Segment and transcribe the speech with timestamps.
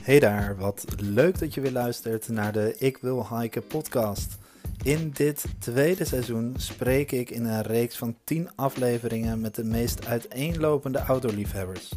[0.00, 4.38] Hey daar, wat leuk dat je weer luistert naar de Ik Wil Hiken podcast.
[4.82, 10.06] In dit tweede seizoen spreek ik in een reeks van 10 afleveringen met de meest
[10.06, 11.92] uiteenlopende outdoorliefhebbers.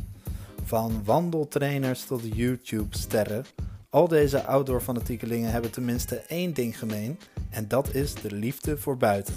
[0.64, 3.46] Van wandeltrainers tot YouTube-sterren.
[3.90, 9.36] Al deze outdoor-fanatiekelingen hebben tenminste één ding gemeen en dat is de liefde voor buiten.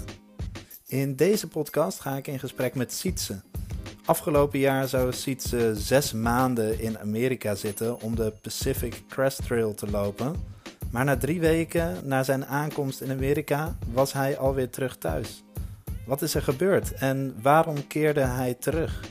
[0.87, 3.41] In deze podcast ga ik in gesprek met Sietse.
[4.07, 9.89] Afgelopen jaar zou Sietse zes maanden in Amerika zitten om de Pacific Crest Trail te
[9.89, 10.35] lopen.
[10.91, 15.43] Maar na drie weken na zijn aankomst in Amerika was hij alweer terug thuis.
[16.05, 19.03] Wat is er gebeurd en waarom keerde hij terug?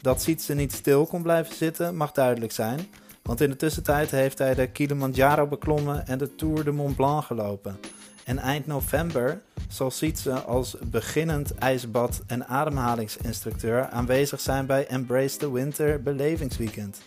[0.00, 2.80] Dat Sietse niet stil kon blijven zitten mag duidelijk zijn,
[3.22, 7.24] want in de tussentijd heeft hij de Kilimanjaro beklommen en de Tour de Mont Blanc
[7.24, 7.78] gelopen.
[8.24, 15.52] En eind november zal Sietse als beginnend ijsbad- en ademhalingsinstructeur aanwezig zijn bij Embrace the
[15.52, 17.00] Winter belevingsweekend.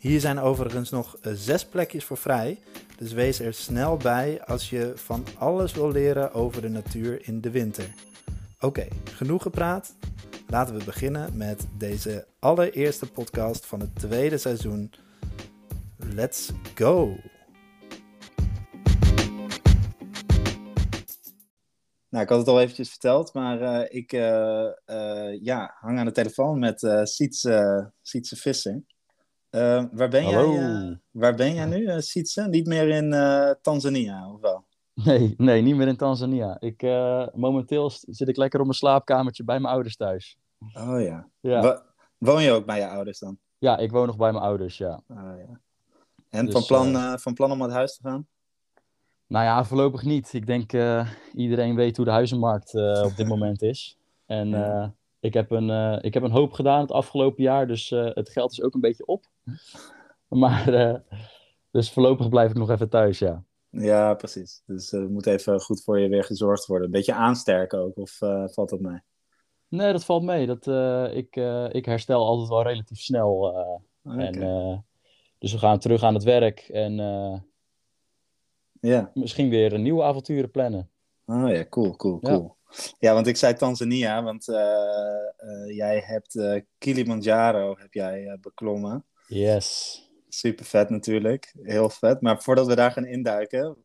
[0.00, 2.58] Hier zijn overigens nog eh, zes plekjes voor vrij,
[2.96, 7.40] dus wees er snel bij als je van alles wil leren over de natuur in
[7.40, 7.94] de winter.
[8.60, 9.94] Oké, genoeg gepraat.
[10.46, 14.90] Laten we beginnen met deze allereerste podcast van het tweede seizoen.
[15.96, 17.16] Let's go!
[22.10, 26.04] Nou, ik had het al eventjes verteld, maar uh, ik uh, uh, ja, hang aan
[26.04, 28.84] de telefoon met uh, Sietse, Sietse Vissing.
[29.50, 32.48] waar, ben jij, waar ben jij nu, Sietse?
[32.48, 33.10] Niet meer in
[33.62, 34.64] Tanzania, of wel?
[34.94, 36.60] Nee, nee, niet meer in Tanzania.
[36.60, 36.82] Ik,
[37.34, 40.38] momenteel zit ik lekker op mijn slaapkamertje bij mijn ouders thuis.
[40.74, 41.28] Oh ja.
[41.40, 41.82] ja.
[42.18, 43.38] woon je ook bij je ouders dan?
[43.58, 45.02] Ja, ik woon nog bij mijn ouders, ja.
[45.08, 45.60] Oh, ja.
[46.28, 48.28] En dus, van, plan, van plan om uit huis te gaan?
[49.30, 50.32] Nou ja, voorlopig niet.
[50.32, 53.98] Ik denk uh, iedereen weet hoe de huizenmarkt uh, op dit moment is.
[54.26, 54.88] En uh,
[55.20, 58.62] ik, heb een, ik heb een hoop gedaan het afgelopen jaar, dus het geld is
[58.62, 59.24] ook een beetje op.
[60.28, 61.02] Maar
[61.70, 63.44] dus voorlopig blijf ik nog even thuis, ja.
[63.70, 64.62] Ja, precies.
[64.66, 66.86] Dus er moet even goed voor je weer gezorgd worden.
[66.86, 68.16] Een beetje aansterken ook, of
[68.52, 69.00] valt dat mee?
[69.68, 70.46] Nee, dat valt mee.
[70.46, 70.66] Dat,
[71.14, 71.36] ik,
[71.74, 73.54] ik herstel altijd wel relatief snel.
[74.02, 74.26] Okay.
[74.26, 74.84] en,
[75.38, 76.98] dus we gaan terug aan het werk en
[78.80, 79.10] ja.
[79.14, 80.90] Misschien weer een nieuwe avonturen plannen.
[81.26, 82.56] Oh ja, cool, cool, cool.
[82.98, 89.04] Ja, want ik zei Tanzania, want uh, uh, jij hebt uh, Kilimanjaro heb jij, beklommen.
[89.26, 89.98] Yes.
[90.28, 92.20] Super vet natuurlijk, heel vet.
[92.20, 93.76] Maar voordat we daar gaan induiken,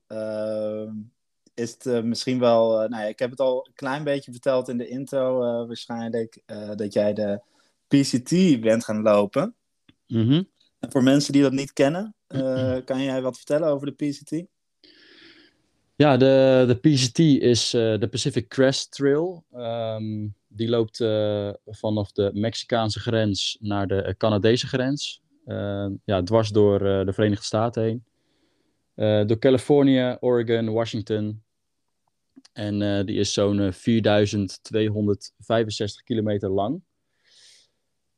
[1.54, 2.70] is het misschien wel...
[2.72, 6.42] nou ja, ik heb het al een klein beetje verteld in de intro waarschijnlijk,
[6.76, 7.42] dat jij de
[7.88, 9.56] PCT bent gaan lopen.
[10.08, 10.50] Mm -hmm.
[10.80, 12.16] En voor mensen die dat niet kennen,
[12.86, 14.46] kan jij wat vertellen over de PCT?
[15.98, 19.46] Ja, de, de PCT is uh, de Pacific Crest Trail.
[19.54, 25.22] Um, die loopt uh, vanaf de Mexicaanse grens naar de Canadese grens.
[25.46, 28.06] Uh, ja, dwars door de Verenigde Staten heen.
[29.28, 31.44] door Californië, Oregon, Washington.
[32.54, 36.82] En die is zo'n 4265 kilometer lang.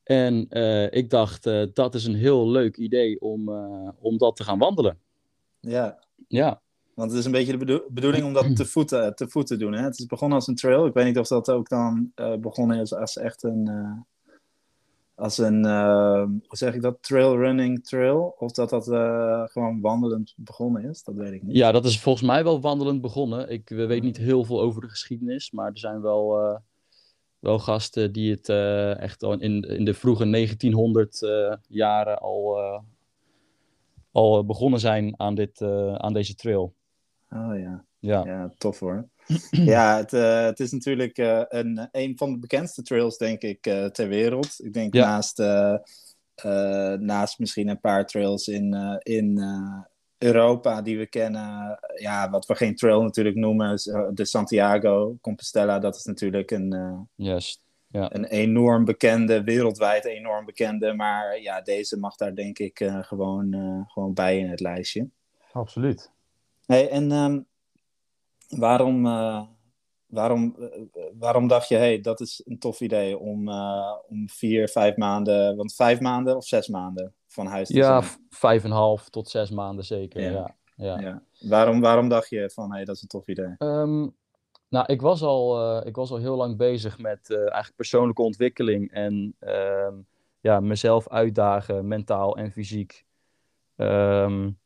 [0.04, 0.50] En
[0.92, 1.44] ik dacht,
[1.74, 3.50] dat is een heel leuk idee om,
[4.00, 5.00] om dat te gaan wandelen.
[5.60, 6.04] Ja.
[6.28, 6.62] Ja.
[6.98, 9.74] Want het is een beetje de bedoeling om dat te voeten te, voet te doen.
[9.74, 9.84] Hè?
[9.84, 10.86] Het is begonnen als een trail.
[10.86, 13.68] Ik weet niet of dat ook dan uh, begonnen is als echt een.
[13.70, 13.92] Uh,
[15.16, 15.66] als een.
[15.66, 16.98] Uh, hoe zeg ik dat?
[17.02, 18.36] Trailrunning trail.
[18.40, 18.84] Of dat dat
[19.52, 21.04] gewoon wandelend begonnen is.
[21.04, 21.56] Dat weet ik niet.
[21.56, 23.50] Ja, dat is volgens mij wel wandelend begonnen.
[23.50, 25.52] Ik weet niet heel veel over de geschiedenis.
[25.52, 26.60] Maar er zijn wel.
[27.40, 28.50] wel gasten die het
[29.00, 31.20] echt al in, in de vroege 1900
[31.68, 32.60] jaren al,
[34.12, 35.62] al begonnen zijn aan, dit,
[35.98, 36.76] aan deze trail.
[37.30, 37.86] Oh ja.
[38.00, 39.10] Ja, ja tof hoor.
[39.52, 43.68] ja, het, uh, het is natuurlijk uh, een, een van de bekendste trails, denk ik,
[43.68, 44.56] uh, ter wereld.
[44.58, 45.06] Ik denk ja.
[45.06, 45.38] naast,
[47.02, 49.42] naast misschien een paar trails in, in
[50.18, 51.80] Europa die we kennen.
[51.96, 53.76] Ja, wat we geen trail natuurlijk noemen,
[54.14, 55.80] de Santiago Compostela.
[55.80, 57.62] Dat is natuurlijk een, yes.
[57.88, 58.14] ja.
[58.14, 60.94] een enorm bekende, wereldwijd enorm bekende.
[60.94, 63.56] Maar ja, deze mag daar denk ik gewoon,
[63.88, 65.10] gewoon bij in het lijstje.
[65.52, 66.12] Absoluut.
[66.68, 67.46] Hey, en um,
[68.48, 69.42] waarom, uh,
[70.06, 70.68] waarom, uh,
[71.20, 75.56] waarom dacht je, hey, dat is een tof idee om, uh, om vier, vijf maanden,
[75.56, 78.20] want vijf maanden of zes maanden van huis te ja, zijn?
[78.20, 80.32] Ja, vijf en een half tot zes maanden zeker, ja.
[80.32, 80.56] ja.
[80.76, 81.00] ja.
[81.00, 81.22] ja.
[81.40, 83.56] Waarom, waarom dacht je van, hey, dat is een tof idee?
[83.58, 84.16] Um,
[84.70, 89.36] nou, ik was, al, ik was al heel lang bezig met eigenlijk persoonlijke ontwikkeling en
[89.40, 90.08] um,
[90.40, 93.06] ja, mezelf uitdagen, mentaal en fysiek.
[93.76, 94.60] Um,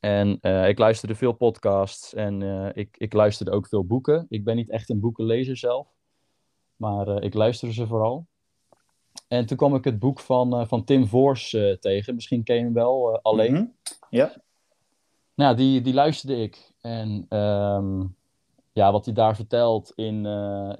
[0.00, 4.26] en uh, ik luisterde veel podcasts en uh, ik, ik luisterde ook veel boeken.
[4.28, 5.88] Ik ben niet echt een boekenlezer zelf,
[6.76, 8.26] maar uh, ik luisterde ze vooral.
[9.28, 12.14] en toen kwam ik het boek van, van Tim Voors tegen.
[12.14, 13.52] Misschien ken je hem wel, Alleen.
[13.52, 13.64] Mhm.
[14.10, 14.34] Ja.
[15.34, 16.72] Nou, die, die luisterde ik.
[16.80, 18.04] En ehm,
[18.72, 20.26] ja, wat hij daar vertelt in,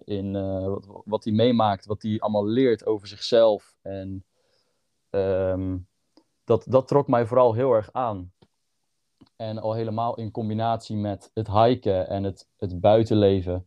[0.05, 0.33] in
[0.69, 3.77] wat, wat hij meemaakt, wat hij allemaal leert over zichzelf.
[3.83, 4.25] En
[5.11, 5.77] ehm,
[6.45, 8.33] dat, dat trok mij vooral heel erg aan.
[9.37, 13.67] En al helemaal in combinatie met het hiken en het, het buitenleven.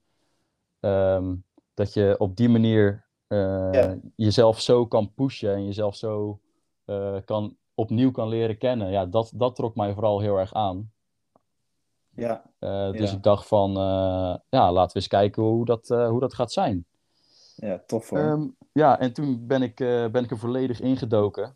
[0.79, 1.35] Ehm,
[1.73, 6.39] dat je op die manier uh, jezelf zo kan pushen en jezelf zo
[6.85, 8.91] uh, kan, opnieuw kan leren kennen.
[8.91, 10.91] Ja, dat, dat trok mij vooral heel erg aan.
[12.15, 12.43] Ja.
[12.59, 13.15] Uh, dus ja.
[13.15, 13.71] ik dacht van,
[14.49, 16.85] ja, laten we eens kijken hoe dat, hoe dat gaat zijn.
[17.55, 18.19] Ja, tof hoor.
[18.19, 19.75] Um, ja, en toen ben ik,
[20.11, 21.55] ben ik er volledig ingedoken.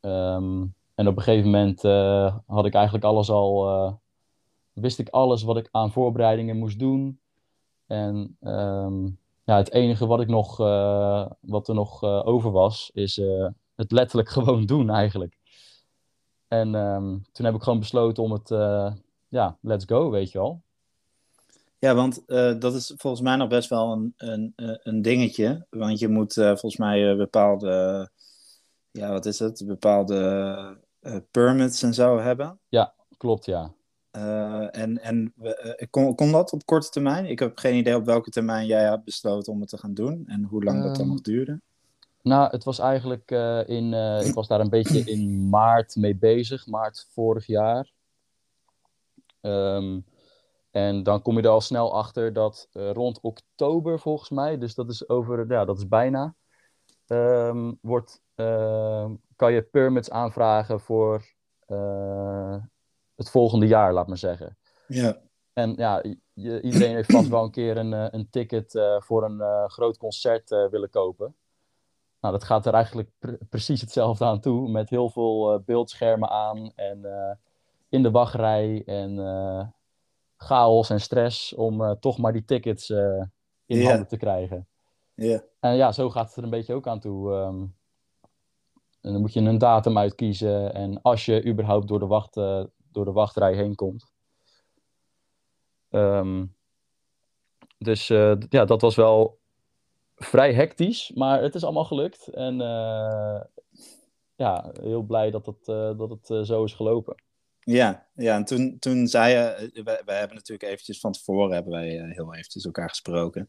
[0.00, 3.92] Um, en op een gegeven moment uh, had ik eigenlijk alles al, uh,
[4.72, 7.20] wist ik alles wat ik aan voorbereidingen moest doen.
[7.86, 13.20] En um, ja, het enige wat ik nog, uh, wat er nog over was, is
[13.74, 15.38] het letterlijk gewoon doen eigenlijk.
[16.48, 18.48] En um, toen heb ik gewoon besloten om het,
[19.28, 20.62] ja, let's go, weet je wel.
[21.78, 22.22] Ja, want
[22.60, 24.52] dat is volgens mij nog best wel een, een,
[24.82, 25.66] een dingetje.
[25.70, 28.08] Want je moet volgens mij bepaalde,
[28.90, 29.62] ja, wat is het?
[29.66, 30.84] Bepaalde
[31.30, 32.58] permits en zo hebben.
[32.68, 33.74] Ja, klopt, ja.
[34.16, 35.50] Uh, en en uh,
[35.90, 37.26] kon, kon dat op korte termijn?
[37.26, 40.24] Ik heb geen idee op welke termijn jij hebt besloten om het te gaan doen
[40.26, 41.60] en hoe lang um, dat dan nog duurde.
[42.22, 43.30] Nou, het was eigenlijk
[43.66, 43.92] in.
[44.24, 47.90] ik was daar een beetje in maart mee bezig, maart vorig jaar.
[49.40, 50.04] Um,
[50.70, 54.90] en dan kom je er al snel achter dat rond oktober, volgens mij, dus dat
[54.90, 56.34] is over, ja, dat is bijna,
[57.06, 58.22] um, wordt
[59.36, 61.24] kan je permits aanvragen voor
[61.68, 62.56] uh,
[63.14, 64.58] het volgende jaar, laat maar zeggen.
[64.86, 65.16] Ja.
[65.52, 66.02] En ja,
[66.32, 70.48] je, iedereen heeft vast wel een keer een, een ticket uh, voor een groot concert
[70.48, 71.34] willen kopen.
[72.20, 76.72] Nou, dat gaat er eigenlijk pr precies hetzelfde aan toe, met heel veel beeldschermen aan
[76.74, 77.06] en
[77.88, 79.74] in de wachtrij en
[80.36, 83.30] chaos en stress om toch maar die tickets in
[83.66, 83.88] yeah.
[83.88, 84.68] handen te krijgen.
[85.14, 85.40] Yeah.
[85.60, 87.32] En ja, zo gaat het er een beetje ook aan toe.
[87.32, 87.75] Um,
[89.06, 90.74] en dan moet je een datum uitkiezen.
[90.74, 94.12] En als je überhaupt door de, wacht, uh, door de wachtrij heen komt.
[95.90, 96.54] Um,
[97.78, 99.38] dus uh, ja, dat was wel
[100.16, 101.12] vrij hectisch.
[101.14, 102.28] Maar het is allemaal gelukt.
[102.28, 103.40] En uh,
[104.36, 105.64] ja, heel blij dat het,
[105.98, 107.14] dat het zo is gelopen.
[107.68, 111.72] Ja, ja en toen, toen zei je, wij, wij hebben natuurlijk eventjes van tevoren hebben
[111.72, 113.48] wij uh, heel eventjes elkaar gesproken.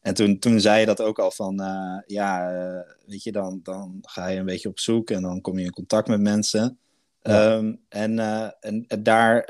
[0.00, 3.60] En toen, toen zei je dat ook al van, uh, ja, uh, weet je, dan,
[3.62, 6.78] dan ga je een beetje op zoek en dan kom je in contact met mensen.
[7.22, 7.54] Ja.
[7.54, 8.18] Um, en,
[8.60, 9.44] en daar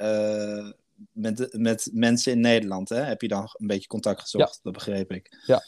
[1.12, 4.60] met, met mensen in Nederland, hè, heb je dan een beetje contact gezocht, ja.
[4.62, 5.42] dat begreep ik.
[5.46, 5.62] Ja.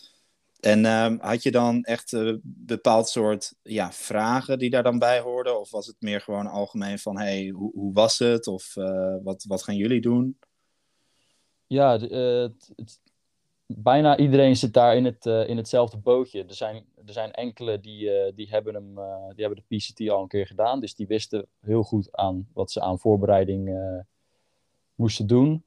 [0.60, 5.20] En um, had je dan echt uh, bepaald soort ja, vragen die daar dan bij
[5.20, 5.60] hoorden?
[5.60, 8.46] Of was het meer gewoon algemeen van, hey, hoe, hoe was het?
[8.46, 10.38] Of uh, wat, wat gaan jullie doen?
[11.66, 13.00] Ja, het,
[13.66, 16.44] bijna iedereen zit daar in, het, in hetzelfde bootje.
[16.44, 18.94] Er zijn, er zijn enkele die, die, hebben hem,
[19.34, 20.80] die hebben de PCT al een keer gedaan.
[20.80, 23.70] Dus die wisten heel goed aan wat ze aan voorbereiding
[24.94, 25.64] moesten doen.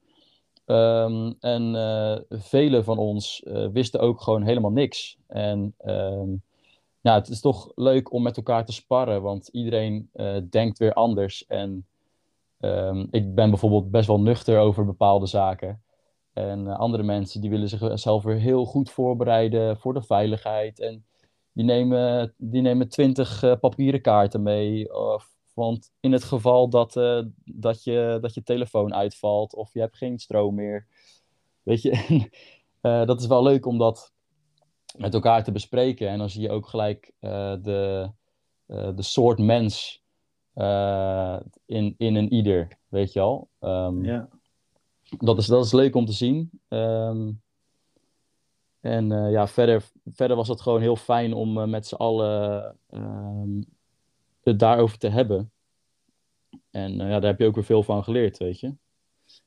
[0.72, 5.18] Um, en uh, velen van ons uh, wisten ook gewoon helemaal niks.
[5.28, 6.42] En um,
[7.02, 10.94] ja, het is toch leuk om met elkaar te sparren, want iedereen uh, denkt weer
[10.94, 11.46] anders.
[11.46, 11.86] En
[12.60, 15.82] um, ik ben bijvoorbeeld best wel nuchter over bepaalde zaken.
[16.34, 20.80] En andere mensen die willen zichzelf weer heel goed voorbereiden voor de veiligheid.
[20.80, 21.06] En
[21.54, 24.96] die nemen, die nemen twintig papieren kaarten mee.
[24.96, 25.30] Of
[25.62, 29.98] want in het geval dat, uh, dat, je, dat je telefoon uitvalt of je hebt
[29.98, 30.88] geen stroom meer.
[31.64, 31.92] Weet je,
[32.82, 34.14] uh, dat is wel leuk om dat
[34.98, 36.10] met elkaar te bespreken.
[36.10, 38.12] En dan zie je ook gelijk uh, de,
[38.66, 40.04] de soort mens
[41.66, 43.50] in, in een ieder, weet je al.
[43.60, 44.30] Um, ja.
[45.18, 46.50] dat, is, dat is leuk om te zien.
[46.70, 47.42] Um,
[48.80, 53.66] en ja, verder, verder was het gewoon heel fijn om met z'n allen um,
[54.44, 55.52] het daarover te hebben.
[56.72, 58.76] En uh, ja, daar heb je ook weer veel van geleerd, weet je.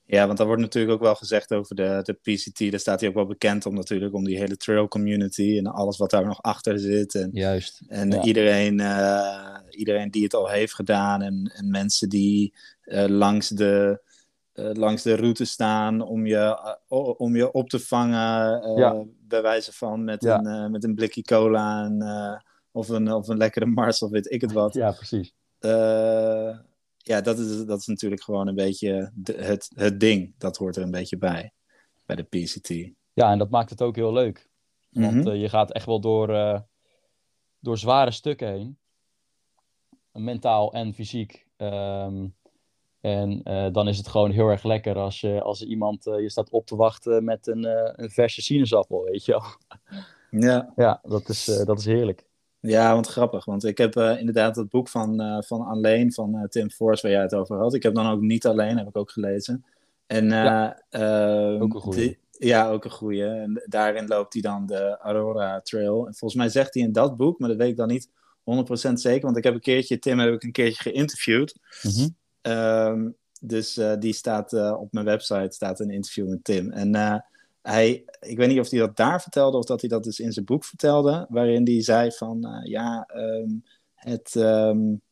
[0.06, 2.70] Ja, want daar wordt natuurlijk ook wel gezegd over de, de PCT.
[2.70, 5.96] Daar staat hij ook wel bekend om natuurlijk, om die hele trail community en alles
[5.96, 7.14] wat daar nog achter zit.
[7.14, 7.82] En, Juist.
[7.88, 8.22] En ja.
[8.22, 14.00] iedereen, uh, iedereen die het al heeft gedaan en, en mensen die uh, langs, de,
[14.54, 16.76] langs de route staan om je,
[17.16, 19.04] om je op te vangen, ja.
[19.20, 20.44] bij wijze van met, Ja.
[20.44, 21.98] een, met een blikje cola en,
[22.74, 24.74] of, een, of een lekkere Mars of weet ik het wat.
[24.84, 25.34] Ja, precies.
[25.60, 26.58] Uh,
[26.96, 30.34] ja, dat is, dat is natuurlijk gewoon een beetje de, het, het ding.
[30.38, 31.52] Dat hoort er een beetje bij,
[32.06, 32.68] bij de PCT.
[33.12, 34.48] Ja, en dat maakt het ook heel leuk.
[34.90, 35.28] Want Mhm.
[35.28, 36.60] uh, je gaat echt wel door, uh,
[37.60, 38.78] door zware stukken heen.
[40.12, 41.46] Mentaal en fysiek.
[41.56, 42.26] Ehm,
[43.00, 46.50] en eh, dan is het gewoon heel erg lekker als, je, als iemand je staat
[46.50, 47.64] op te wachten met een,
[48.02, 49.44] een verse sinaasappel, weet je wel.
[50.40, 52.26] Ja, ja dat, is, dat is heerlijk.
[52.66, 53.44] Ja, want grappig.
[53.44, 57.34] Want ik heb inderdaad het boek van, van Alleen van Tim Force waar jij het
[57.34, 57.74] over had.
[57.74, 59.64] Ik heb dan ook niet alleen, heb ik ook gelezen.
[60.06, 62.16] En ja, ehm, ook een goede.
[62.30, 63.26] Ja, ook een goede.
[63.26, 66.06] En daarin loopt hij dan de Aurora Trail.
[66.06, 68.08] En volgens mij zegt hij in dat boek, maar dat weet ik dan niet
[68.44, 71.56] 100% zeker, want ik heb een keertje, Tim heb ik een keertje geïnterviewd.
[72.40, 76.70] Ehm, dus uh, die staat uh, op mijn website, staat een interview met Tim.
[76.70, 77.18] En uh,
[77.64, 80.32] hij, ik weet niet of hij dat daar vertelde of dat hij dat dus in
[80.32, 84.34] zijn boek vertelde, waarin hij zei van, ja, um, het...
[84.34, 85.02] Um,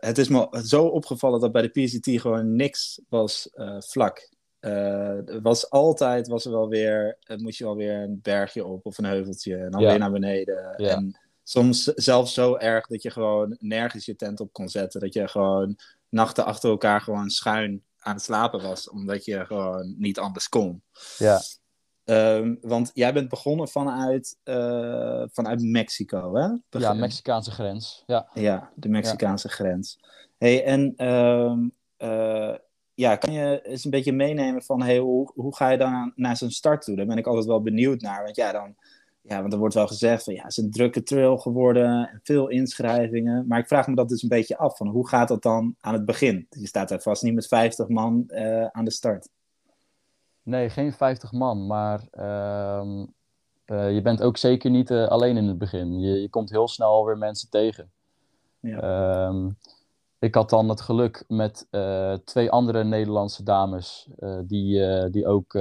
[0.00, 4.30] het is me zo opgevallen dat bij de PCT gewoon niks was vlak.
[4.60, 8.98] Uh, was altijd, was er wel weer, moest je wel weer een bergje op of
[8.98, 9.88] een heuveltje en dan Ja.
[9.88, 10.74] weer naar beneden.
[10.76, 10.88] Ja.
[10.88, 15.00] En soms zelfs zo erg dat je gewoon nergens je tent op kon zetten.
[15.00, 15.76] Dat je gewoon
[16.08, 20.82] nachten achter elkaar gewoon schuin aan het slapen was, omdat je gewoon niet anders kon.
[21.18, 21.40] Ja,
[22.04, 26.40] Ehm, want jij bent begonnen vanuit, eh, vanuit Mexico, hè?
[26.42, 28.02] ja, Begin- Mexicaanse grens.
[28.06, 28.28] Ja.
[28.34, 29.98] ja, de Mexicaanse grens.
[30.38, 32.54] Hey, en ehm, eh,
[32.94, 36.36] ja, kan je eens een beetje meenemen van hey, hoe, hoe ga je dan naar
[36.36, 36.96] zo'n start toe?
[36.96, 38.22] Daar ben ik altijd wel benieuwd naar.
[38.24, 38.76] Want ja, dan,
[39.22, 42.20] ja, want er wordt wel gezegd van ja, het is een drukke trail geworden en
[42.22, 43.46] veel inschrijvingen.
[43.46, 45.92] Maar ik vraag me dat dus een beetje af van hoe gaat dat dan aan
[45.92, 46.46] het begin?
[46.50, 49.28] Je staat daar vast niet met 50 man eh, aan de start.
[50.42, 53.06] Nee, geen 50 man, maar ehm,
[53.64, 56.00] eh, je bent ook zeker niet eh, alleen in het begin.
[56.00, 57.90] Je, je komt heel snel weer mensen tegen.
[58.60, 58.80] Ja.
[58.80, 59.50] Ehm,
[60.18, 61.66] ik had dan het geluk met
[62.24, 64.08] twee andere Nederlandse dames
[64.44, 65.52] die, die ook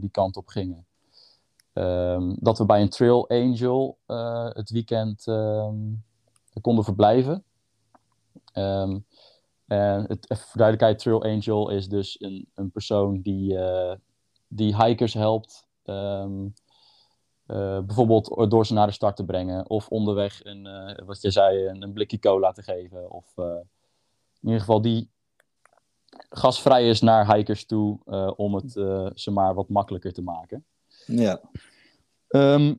[0.00, 0.86] die kant op gingen.
[1.72, 5.76] Ehm, dat we bij een Trail Angel eh, het weekend ehm,
[6.60, 7.44] konden verblijven.
[8.52, 8.98] Ehm,
[9.66, 13.96] en het, even voor duidelijkheid, Trail Angel is dus een, een persoon die, eh,
[14.48, 15.70] die hikers helpt.
[17.46, 19.70] eh, bijvoorbeeld door ze naar de start te brengen.
[19.70, 20.68] Of onderweg, een,
[21.06, 23.10] wat je zei, een, een blikje cola te geven.
[23.10, 25.10] Of in ieder geval die
[26.30, 27.98] gasvrij is naar hikers toe.
[28.36, 28.72] om het
[29.14, 30.64] ze maar wat makkelijker te maken.
[31.06, 31.40] Ja.
[32.28, 32.74] Ehm,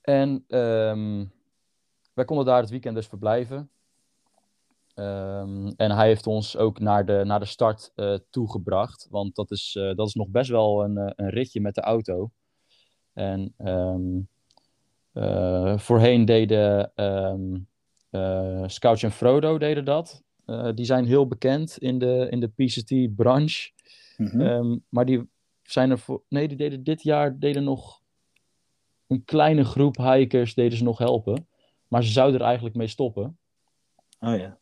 [0.00, 1.24] en ehm,
[2.14, 3.70] wij konden daar het weekend dus verblijven.
[4.96, 9.06] Ehm, en hij heeft ons ook naar de, naar de start eh, toegebracht.
[9.10, 11.80] Want dat is, eh, dat is nog best wel een, eh, een ritje met de
[11.80, 12.30] auto.
[13.12, 13.54] En
[15.78, 16.92] voorheen deden
[18.66, 20.22] Scouts en Frodo deden dat.
[20.74, 23.70] Die zijn heel bekend in de, in de PCT-branche.
[24.16, 24.78] Mhm.
[24.88, 25.28] Maar die
[25.70, 26.22] zijn er voor.
[26.28, 28.02] Nee, die deden dit jaar deden nog
[29.06, 31.48] een kleine groep hikers deden ze nog helpen.
[31.88, 33.38] Maar ze zouden er eigenlijk mee stoppen.
[34.20, 34.58] Oh ja.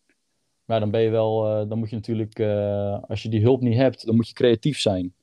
[0.65, 3.61] Maar dan ben je wel, eh, dan moet je natuurlijk, eh, als je die hulp
[3.61, 5.15] niet hebt, dan moet je creatief zijn.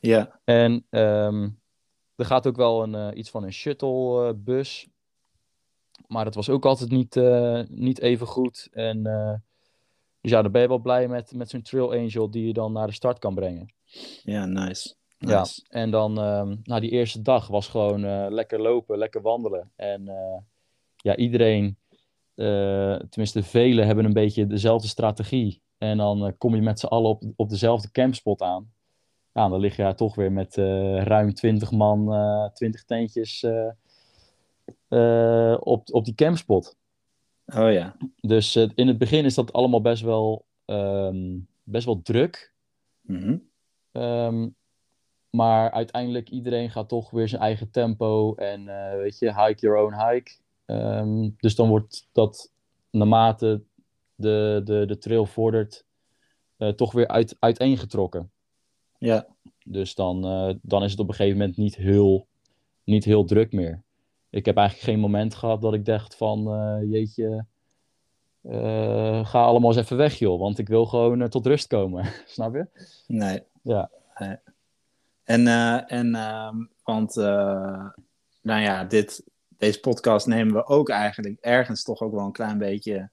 [0.00, 0.40] Ja.
[0.44, 1.48] En ehm,
[2.16, 4.90] er gaat ook wel een, eh, iets van een shuttlebus.
[6.06, 7.14] maar dat was ook altijd niet,
[7.70, 8.68] niet even goed.
[8.72, 9.02] En
[10.20, 12.72] dus ja, dan ben je wel blij met, met zo'n Trail Angel die je dan
[12.72, 13.72] naar de start kan brengen.
[14.22, 14.94] Ja, nice.
[15.28, 19.70] Ja, en dan, ehm nou, die eerste dag was gewoon eh, lekker lopen, lekker wandelen.
[19.76, 20.38] En eh,
[20.96, 21.76] ja, iedereen,
[22.34, 25.62] eh, tenminste velen, hebben een beetje dezelfde strategie.
[25.78, 28.72] En dan kom je met z'n allen op, op dezelfde campspot aan.
[29.32, 30.56] Ja, dan lig je daar toch weer met
[31.04, 33.46] ruim 20 man, eh 20 tentjes
[35.58, 36.76] op, op die campspot.
[37.46, 37.96] Oh ja.
[38.20, 42.54] Dus in het begin is dat allemaal best wel, ehm, best wel druk.
[43.00, 43.38] Mhm.
[43.92, 44.48] Ehm,
[45.32, 49.78] maar uiteindelijk iedereen gaat toch weer zijn eigen tempo en eh, weet je, hike your
[49.78, 50.32] own hike.
[50.64, 52.52] Ehm, dus dan wordt dat
[52.90, 53.62] naarmate
[54.14, 55.84] de, de, de trail vordert,
[56.56, 58.30] eh, toch weer uit, uiteengetrokken.
[58.98, 59.26] Ja.
[59.64, 62.26] Dus dan, eh, dan is het op een gegeven moment niet heel,
[62.84, 63.82] niet heel druk meer.
[64.30, 66.42] Ik heb eigenlijk geen moment gehad dat ik dacht van,
[66.88, 67.44] jeetje,
[69.22, 72.04] ga allemaal eens even weg joh, want ik wil gewoon tot rust komen.
[72.26, 72.66] Snap je?
[73.06, 73.42] Nee.
[73.62, 73.90] Ja.
[74.18, 74.36] Nee.
[75.24, 77.88] En, eh, en ehm, want, eh,
[78.42, 82.58] nou ja, dit, deze podcast nemen we ook eigenlijk ergens toch ook wel een klein
[82.58, 83.10] beetje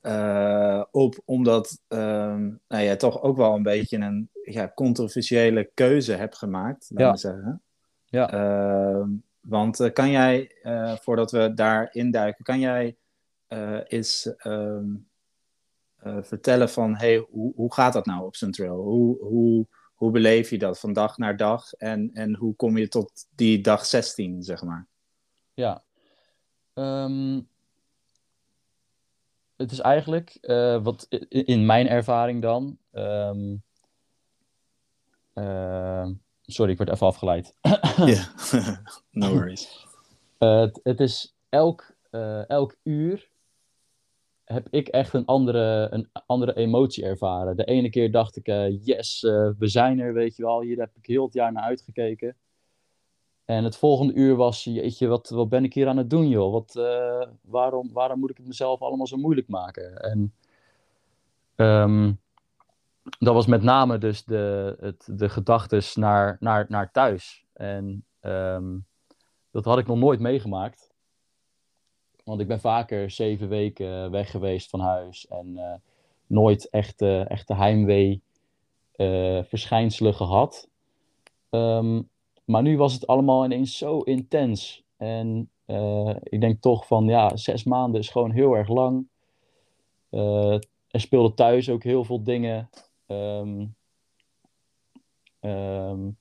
[0.00, 6.12] eh, op, omdat ehm, nou, jij toch ook wel een beetje een ja, controversiële keuze
[6.12, 7.16] hebt gemaakt, laat Ja.
[7.16, 7.62] zeggen.
[8.04, 8.30] Ja.
[8.30, 9.08] Ehm,
[9.40, 10.50] want kan jij,
[11.02, 12.96] voordat we daar induiken, kan jij
[13.88, 14.30] eens
[16.20, 18.76] vertellen van, hey, hoe, hoe gaat dat nou op zo'n trail?
[18.76, 19.66] Hoe, hoe,
[19.96, 21.72] hoe beleef je dat van dag naar dag?
[21.72, 24.86] En, en hoe kom je tot die dag 16, zeg maar?
[25.54, 25.82] Ja.
[26.74, 27.40] Ehm,
[29.56, 32.78] het is eigenlijk, uh, wat in mijn ervaring dan.
[32.92, 33.62] Um,
[35.34, 36.08] uh,
[36.42, 37.54] sorry, ik word even afgeleid.
[37.96, 38.28] Ja,
[39.10, 39.86] no worries.
[40.38, 41.94] Uh, het, het, is elk,
[42.46, 43.30] elk uur
[44.46, 47.56] heb ik echt een andere, een andere emotie ervaren.
[47.56, 48.46] De ene keer dacht ik,
[48.80, 49.20] yes,
[49.58, 50.60] we zijn er, weet je wel.
[50.60, 52.36] Hier heb ik heel het jaar naar uitgekeken.
[53.44, 56.52] En het volgende uur was, jeetje, wat, wat ben ik hier aan het doen, joh?
[56.52, 59.96] Wat, uh, waarom, waarom moet ik het mezelf allemaal zo moeilijk maken?
[59.96, 60.34] En
[61.56, 62.20] um,
[63.18, 67.44] dat was met name dus de, het, de gedachtes naar, naar, naar thuis.
[67.52, 68.86] En um,
[69.50, 70.85] dat had ik nog nooit meegemaakt.
[72.26, 75.26] Want ik ben vaker zeven weken weg geweest van huis.
[75.26, 75.74] En uh,
[76.26, 78.22] nooit echte, echte heimwee
[78.96, 80.68] uh, verschijnselen gehad.
[81.50, 82.08] Um,
[82.44, 84.84] maar nu was het allemaal ineens zo intens.
[84.96, 89.06] En uh, ik denk toch van, ja, zes maanden is gewoon heel erg lang.
[90.10, 90.52] Uh,
[90.90, 92.70] er speelden thuis ook heel veel dingen.
[93.06, 93.74] Um,
[95.40, 96.16] um,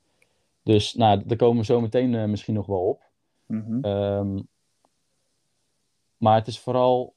[0.63, 3.03] dus, nou, daar komen we zo meteen uh, misschien nog wel op.
[3.45, 3.85] Mm -hmm.
[3.85, 4.47] um,
[6.17, 7.15] maar het is vooral,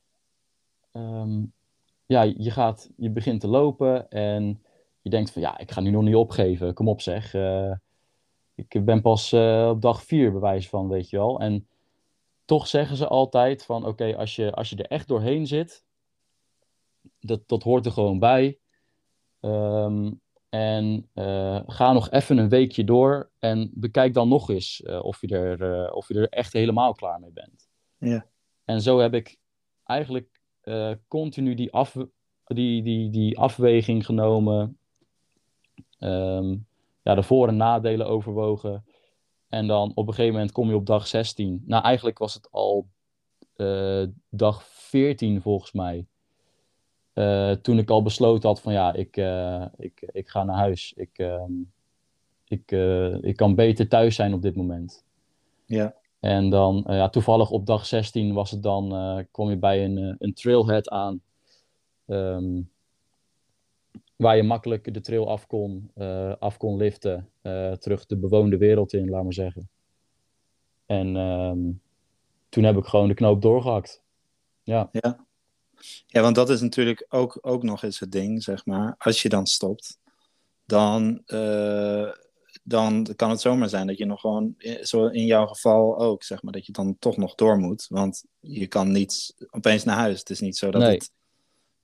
[2.07, 4.63] ja, je gaat, je begint te lopen en
[5.01, 6.75] je denkt van, ja, ik ga nu nog niet opgeven.
[6.75, 7.35] Kom op zeg
[8.59, 11.41] ik ben pas uh, op dag vier bewijs van, weet je wel.
[11.41, 11.69] En
[12.45, 15.85] toch zeggen ze altijd van, oké, als, je, als je er echt doorheen zit,
[17.21, 18.59] dat, dat hoort er gewoon bij.
[19.41, 25.21] Um, en uh, ga nog even een weekje door en bekijk dan nog eens of,
[25.21, 27.69] je er, of je er echt helemaal klaar mee bent.
[27.99, 28.27] Ja.
[28.69, 29.39] En zo heb ik
[29.85, 30.41] eigenlijk
[31.09, 31.97] continu die, af,
[32.45, 34.79] die, die, die afweging genomen.
[36.01, 36.67] Um,
[37.03, 38.85] ja, de voor- en nadelen overwogen.
[39.49, 41.63] En dan op een gegeven moment kom je op dag 16.
[41.67, 42.89] Nou, eigenlijk was het al
[43.57, 46.07] uh, dag 14 volgens mij.
[47.15, 49.17] Uh, toen ik al besloten had van ja, ik,
[49.77, 50.93] ik, ik ga naar huis.
[50.97, 51.53] Ik, ehm,
[52.45, 52.71] ik,
[53.25, 55.05] ik kan beter thuis zijn op dit moment.
[55.67, 55.97] Ja.
[56.21, 60.35] En dan, ja, toevallig op dag 16 was het dan, kom je bij een, een
[60.35, 61.21] trailhead aan.
[62.07, 62.71] Um,
[64.19, 68.57] waar je makkelijk de trail af kon, uh, af kon liften, uh, terug de bewoonde
[68.57, 69.69] wereld in, laat maar zeggen.
[70.87, 71.81] En um,
[72.49, 74.03] toen heb ik gewoon de knoop doorgehakt.
[74.63, 74.89] Ja.
[74.93, 75.27] ja.
[76.07, 78.95] Ja, want dat is natuurlijk ook, ook nog eens het ding, zeg maar.
[78.99, 79.99] Als je dan stopt,
[80.65, 82.11] dan, uh,
[82.69, 86.43] dan kan het zomaar zijn dat je nog gewoon, zo in jouw geval ook, zeg
[86.43, 87.87] maar, dat je dan toch nog door moet.
[87.89, 90.19] Want je kan niet opeens naar huis.
[90.19, 90.95] Het is niet zo dat nee.
[90.95, 91.13] het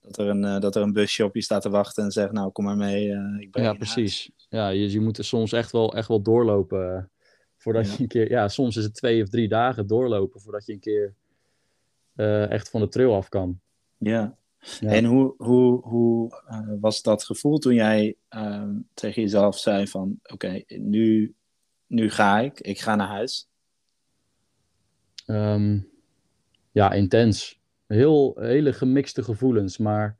[0.00, 2.32] dat er, een, uh, dat er een busje op je staat te wachten en zegt,
[2.32, 3.06] nou kom maar mee.
[3.06, 4.30] Uh, ik ja, precies.
[4.48, 7.10] Ja, je, je moet er soms echt wel, echt wel doorlopen.
[7.56, 7.92] Voordat ja.
[7.92, 10.80] je een keer, ja, soms is het twee of drie dagen doorlopen voordat je een
[10.80, 11.14] keer
[12.48, 13.60] echt van de trail af kan.
[13.98, 14.36] Ja.
[14.80, 14.90] Ja.
[14.90, 16.42] En hoe, hoe, hoe
[16.80, 21.34] was dat gevoel toen jij ehm, tegen jezelf zei van, oké, okay, nu,
[21.86, 23.48] nu ga ik, ik ga naar huis?
[25.26, 25.88] Um,
[26.72, 29.78] ja, intens heel, hele gemixte gevoelens.
[29.78, 30.16] Maar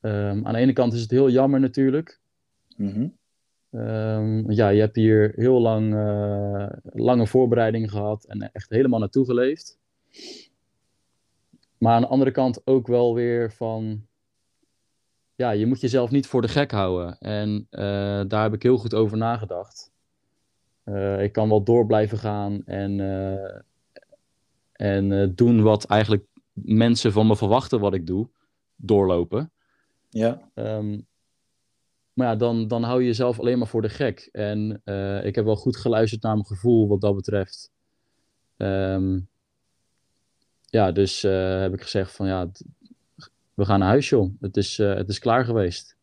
[0.00, 2.20] um, aan de ene kant is het heel jammer natuurlijk.
[2.76, 3.80] Mm -hmm.
[3.80, 9.24] um, ja, je hebt hier heel lang uh, lange voorbereidingen gehad en echt helemaal naartoe
[9.24, 9.78] geleefd.
[11.84, 14.06] Maar aan de andere kant ook wel weer van.
[15.34, 17.18] Ja, je moet jezelf niet voor de gek houden.
[17.18, 19.92] En uh, daar heb ik heel goed over nagedacht.
[20.84, 23.00] Uh, ik kan wel door blijven gaan en,
[24.72, 28.28] en doen wat eigenlijk mensen van me verwachten wat ik doe,
[28.76, 29.52] doorlopen.
[30.08, 30.50] Ja.
[30.54, 31.06] Um,
[32.12, 34.28] maar ja, dan, dan hou je jezelf alleen maar voor de gek.
[34.32, 34.82] En
[35.24, 37.72] ik heb wel goed geluisterd naar mijn gevoel wat dat betreft.
[38.56, 39.28] Um,
[40.74, 42.50] ja, dus uh, heb ik gezegd van ja,
[43.54, 44.32] we gaan naar huis joh.
[44.40, 45.96] Het is, uh, het is klaar geweest.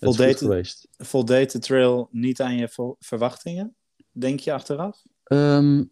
[0.00, 0.88] Voldeed, geweest.
[0.96, 3.74] voldeed de trail niet aan je verwachtingen?
[4.12, 5.02] Denk je achteraf?
[5.24, 5.90] Um,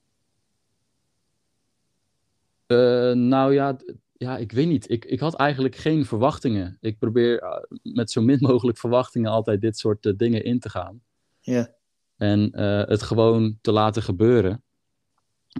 [2.67, 3.77] Uh, nou ja,
[4.13, 4.91] ja, ik weet niet.
[4.91, 6.77] Ik, ik had eigenlijk geen verwachtingen.
[6.81, 10.69] Ik probeer uh, met zo min mogelijk verwachtingen altijd dit soort uh, dingen in te
[10.69, 11.03] gaan.
[11.41, 11.75] Ja.
[12.17, 12.59] En
[12.89, 14.63] het gewoon te laten gebeuren.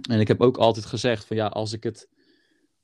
[0.09, 2.09] En ik heb ook altijd gezegd van ja, als ik het,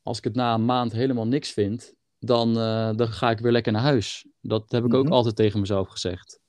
[0.03, 2.53] als ik het na een maand helemaal niks vind, dan,
[2.95, 4.27] dan ga ik weer lekker naar huis.
[4.41, 5.05] Dat heb ik mm -hmm.
[5.05, 6.39] ook altijd tegen mezelf gezegd.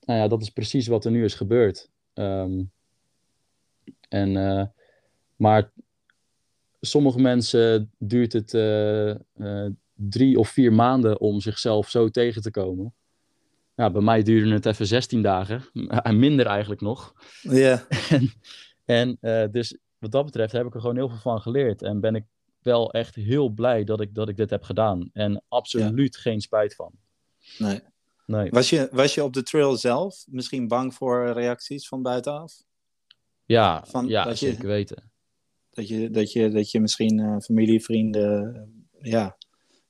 [0.00, 1.90] Nou ja, dat is precies wat er nu is gebeurd.
[2.14, 2.70] Um,
[4.08, 4.32] en,
[5.36, 5.72] maar
[6.80, 12.50] sommige mensen duurt het uh, uh, drie of vier maanden om zichzelf zo tegen te
[12.50, 12.94] komen.
[13.74, 15.64] Ja, bij mij duurde het even 16 dagen.
[16.02, 17.12] En minder eigenlijk nog.
[17.40, 17.86] Ja.
[18.84, 21.82] en en dus wat dat betreft heb ik er gewoon heel veel van geleerd.
[21.82, 22.24] En ben ik
[22.62, 25.10] wel echt heel blij dat ik, dat ik dit heb gedaan.
[25.12, 26.92] En absoluut geen spijt van.
[27.58, 27.80] Nee.
[28.26, 28.50] Nee.
[28.50, 32.52] Was je, was je op de trail zelf misschien bang voor reacties van buitenaf?
[33.44, 35.10] Ja, Van- ja dat je- zeker weten.
[35.70, 38.54] Dat je, dat je, dat je misschien eh, familie, vrienden,
[38.98, 39.36] eh, ja,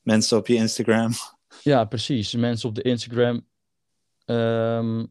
[0.02, 1.10] mensen op je Instagram.
[1.62, 2.34] Ja, precies.
[2.34, 3.46] Mensen op de Instagram
[4.24, 5.06] ehm,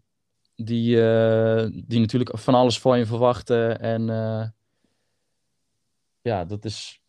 [0.55, 3.79] die, eh, die natuurlijk van alles van je verwachten.
[3.79, 4.05] En
[6.21, 7.00] ja, dat is.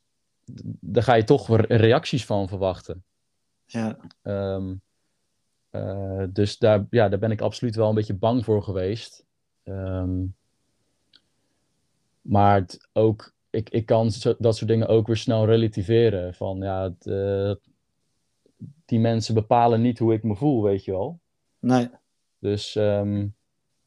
[0.81, 3.05] Daar ga je toch weer reacties van verwachten.
[3.65, 4.75] Ja, Ehm,
[5.71, 9.25] eh, dus daar, ja, daar ben ik absoluut wel een beetje bang voor geweest.
[9.63, 10.25] Ehm,
[12.21, 16.35] maar het ook, ik, ik kan zo- dat soort dingen ook weer snel relativeren.
[16.35, 17.55] Van ja, het, eh,
[18.85, 21.21] die mensen bepalen niet hoe ik me voel, weet je wel.
[21.59, 21.91] nee.
[22.39, 23.27] Dus ehm,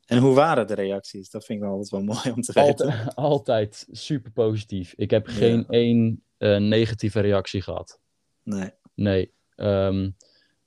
[0.05, 1.29] En hoe waren de reacties?
[1.29, 2.85] Dat vind ik wel altijd wel mooi om te weten.
[2.85, 4.93] altijd, altijd super positief.
[4.97, 7.99] Ik heb geen één eh, negatieve reactie gehad.
[8.43, 8.71] Nee.
[8.93, 9.33] Nee.
[9.55, 10.09] Ehm,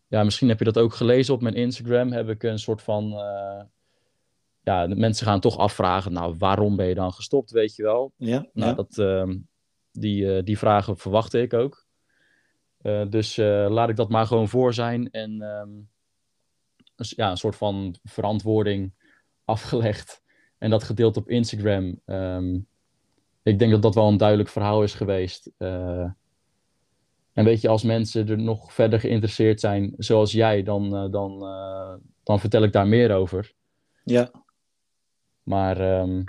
[0.06, 2.12] ja, misschien heb je dat ook gelezen op mijn Instagram.
[2.12, 3.12] Heb ik een soort van.
[3.12, 3.62] eh,
[4.62, 6.12] ja, mensen gaan toch afvragen.
[6.12, 7.50] Nou, waarom ben je dan gestopt?
[7.50, 8.12] Weet je wel.
[8.16, 8.46] Ja?
[8.52, 8.74] Nou, ja.
[8.74, 9.36] dat, ehm,
[9.92, 11.86] die, eh, die vragen verwachtte ik ook.
[13.08, 15.10] Dus laat ik dat maar gewoon voor zijn.
[15.10, 15.68] En ehm,
[16.96, 18.92] ja, een soort van verantwoording
[19.44, 20.22] afgelegd.
[20.58, 22.00] En dat gedeeld op Instagram.
[22.04, 22.58] Ehm,
[23.48, 25.50] ik denk dat dat wel een duidelijk verhaal is geweest.
[25.56, 26.10] Eh,
[27.32, 31.42] en weet je, als mensen er nog verder geïnteresseerd zijn, zoals jij, dan, eh, dan,
[31.42, 33.52] eh, dan vertel ik daar meer over.
[34.04, 34.30] ja.
[35.42, 36.22] Maar ehm,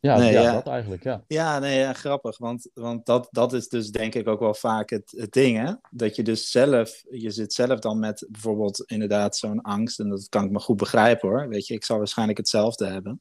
[0.00, 0.52] ja, Nee, ja, ja.
[0.52, 1.24] dat eigenlijk, ja.
[1.28, 2.38] Ja, nee, ja, grappig.
[2.38, 5.72] Want, want dat, dat is dus denk ik ook wel vaak het, het ding, hè?
[5.90, 10.00] Dat je dus zelf, je zit zelf dan met bijvoorbeeld inderdaad zo'n angst.
[10.00, 11.48] En dat kan ik me goed begrijpen hoor.
[11.48, 13.20] Weet je, ik zal waarschijnlijk hetzelfde hebben.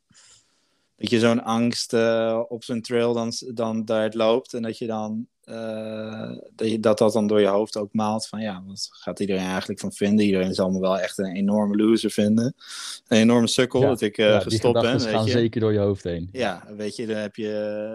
[0.97, 4.53] Dat je zo'n angst eh, op zo'n trail dan, dan daar loopt.
[4.53, 8.27] En dat je dan, eh, dat, je, dat dat dan door je hoofd ook maalt.
[8.27, 10.25] Van ja, wat gaat iedereen eigenlijk van vinden?
[10.25, 12.55] Iedereen zal me wel echt een enorme loser vinden.
[13.07, 14.97] Een enorme sukkel Ja, dat ik eh, Ja, gestopt ben.
[14.97, 15.31] Weet gaan je?
[15.31, 16.29] zeker door je hoofd heen.
[16.31, 17.47] Ja, weet je, dan heb je,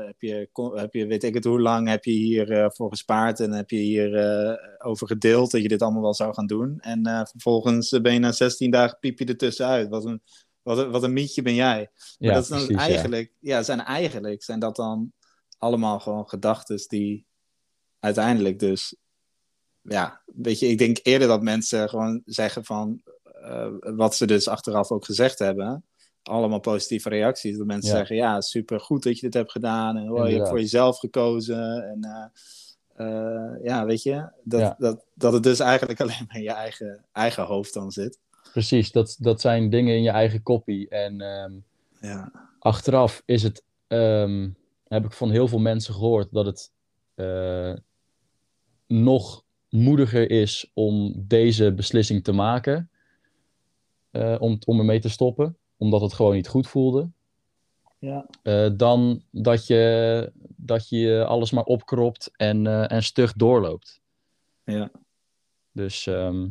[0.07, 3.53] heb je, heb je weet ik het hoe lang heb je hier voor gespaard en
[3.53, 6.79] heb je hier over gedeeld dat je dit allemaal wel zou gaan doen.
[6.81, 9.89] En vervolgens ben je na 16 dagen piep je er tussenuit.
[9.89, 10.23] Wat een,
[10.77, 11.77] wat een, wat een mietje ben jij.
[11.79, 12.89] Maar Ja, dat is dan precies, ja.
[12.91, 13.63] eigenlijk, ja.
[13.63, 15.13] zijn eigenlijk zijn dat dan
[15.59, 17.27] allemaal gewoon gedachten die
[17.99, 18.97] uiteindelijk dus,
[19.83, 24.49] ja, weet je, ik denk eerder dat mensen gewoon zeggen van, eh, wat ze dus
[24.49, 25.85] achteraf ook gezegd hebben,
[26.23, 27.57] allemaal positieve reacties.
[27.57, 27.97] Dat mensen Ja.
[27.97, 30.99] zeggen, ja, super goed dat je dit hebt gedaan en oh, je hebt voor jezelf
[30.99, 32.25] gekozen en eh,
[33.07, 34.75] eh, ja, weet je, dat, Ja.
[34.79, 38.19] dat, dat het dus eigenlijk alleen maar in je eigen, eigen hoofd dan zit.
[38.53, 40.89] Precies, dat, dat zijn dingen in je eigen kopie.
[40.89, 41.53] En ehm,
[42.01, 44.51] Ja, achteraf is het, ehm,
[44.89, 46.73] heb ik van heel veel mensen gehoord dat het
[47.15, 47.75] eh,
[48.87, 52.91] nog moediger is om deze beslissing te maken.
[54.11, 57.11] eh, om, om ermee te stoppen, omdat het gewoon niet goed voelde.
[57.99, 58.27] ja.
[58.43, 64.01] eh, dan dat je, dat je alles maar opkropt en, en stug doorloopt.
[64.65, 64.91] Ja.
[65.73, 66.49] Dus ehm,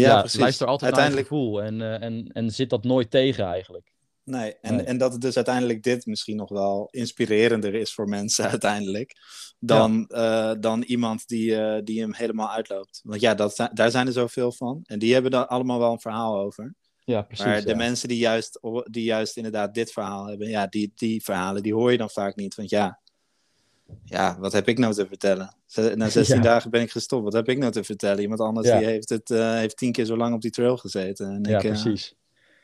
[0.00, 0.40] Ja, precies.
[0.40, 3.92] luister altijd naar Uiteindelijk, gevoel en, eh, en, en zit dat nooit tegen eigenlijk.
[4.24, 4.54] nee.
[4.60, 4.84] En, Nee.
[4.84, 9.12] en dat het dus uiteindelijk dit misschien nog wel inspirerender is voor mensen uiteindelijk.
[9.58, 13.00] Dan, eh, dan iemand die, eh, die hem helemaal uitloopt.
[13.04, 14.80] Want ja, dat, daar zijn er zoveel van.
[14.84, 16.74] En die hebben daar allemaal wel een verhaal over.
[17.04, 17.44] Ja, precies.
[17.44, 17.76] maar de ja.
[17.76, 18.60] mensen die juist,
[18.90, 22.36] die juist inderdaad dit verhaal hebben, ja, die, die verhalen die hoor je dan vaak
[22.36, 22.54] niet.
[22.54, 23.00] Want ja,
[24.04, 25.54] ja wat heb ik nou te vertellen?
[25.94, 26.42] Na 16 Ja.
[26.42, 27.24] dagen ben ik gestopt.
[27.24, 28.22] Wat heb ik nou te vertellen?
[28.22, 28.78] Iemand anders Ja.
[28.78, 31.30] die heeft, het, eh, heeft tien keer zo lang op die trail gezeten.
[31.30, 32.14] En Ja, ik, eh, precies.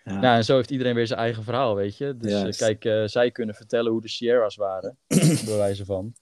[0.04, 0.20] ja.
[0.20, 2.16] Ja, en zo heeft iedereen weer zijn eigen verhaal, weet je.
[2.16, 4.96] Dus eh, kijk, zij kunnen vertellen hoe de Sierra's waren,
[5.46, 6.12] bij wijze van.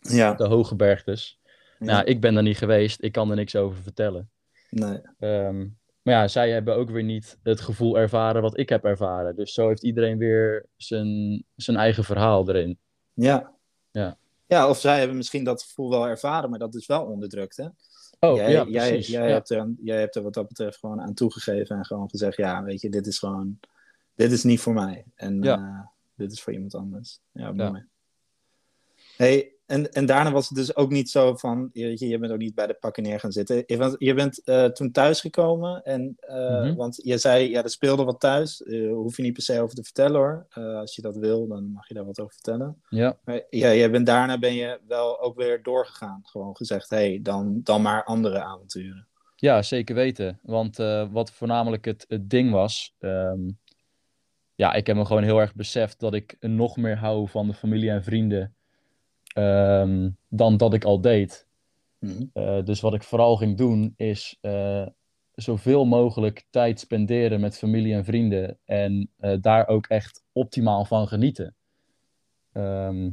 [0.00, 0.34] ja.
[0.34, 1.38] De hoge bergtes.
[1.78, 4.30] Nou, ik ben daar niet geweest, ik kan er niks over vertellen.
[4.70, 4.98] Nee.
[5.18, 5.58] Ehm,
[6.02, 9.36] maar ja, zij hebben ook weer niet het gevoel ervaren wat ik heb ervaren.
[9.36, 12.78] Dus zo heeft iedereen weer zijn, zijn eigen verhaal erin.
[13.14, 13.52] Ja.
[13.90, 14.16] Ja.
[14.46, 17.66] Ja, of zij hebben misschien dat gevoel wel ervaren, maar dat is wel onderdrukt, hè?
[18.20, 19.32] Oh, jij, ja, jij, jij, ja.
[19.32, 22.62] hebt er, jij hebt er wat dat betreft gewoon aan toegegeven en gewoon gezegd, ja,
[22.62, 23.60] weet je, dit is gewoon,
[24.14, 25.04] dit is niet voor mij.
[25.14, 25.56] En Ja.
[25.56, 27.20] eh, dit is voor iemand anders.
[27.32, 27.86] Ja, Ja.
[29.16, 32.38] Hey, en, en daarna was het dus ook niet zo van, je, je bent ook
[32.38, 33.56] niet bij de pakken neer gaan zitten.
[33.66, 36.74] Je, je bent eh, toen thuisgekomen en, eh, Mhm.
[36.74, 38.62] want je zei, ja, er speelde wat thuis.
[38.66, 40.46] Daar hoef je niet per se over te vertellen hoor.
[40.76, 42.82] Als je dat wil, dan mag je daar wat over vertellen.
[42.88, 46.20] Ja, Maar ja, jij bent, daarna ben je wel ook weer doorgegaan.
[46.24, 49.06] Gewoon gezegd, hé, hey, dan, dan maar andere avonturen.
[49.36, 50.38] ja, zeker weten.
[50.42, 50.76] Want
[51.10, 53.40] wat voornamelijk het, het ding was, ehm,
[54.54, 57.54] ja, ik heb me gewoon heel erg beseft dat ik nog meer hou van de
[57.54, 58.55] familie en vrienden
[59.36, 61.46] ehm, dan dat ik al deed.
[61.98, 62.24] Mhm.
[62.32, 64.86] Eh, dus wat ik vooral ging doen is eh,
[65.34, 71.08] zoveel mogelijk tijd spenderen met familie en vrienden en eh, daar ook echt optimaal van
[71.08, 71.54] genieten.
[72.52, 73.10] Ehm,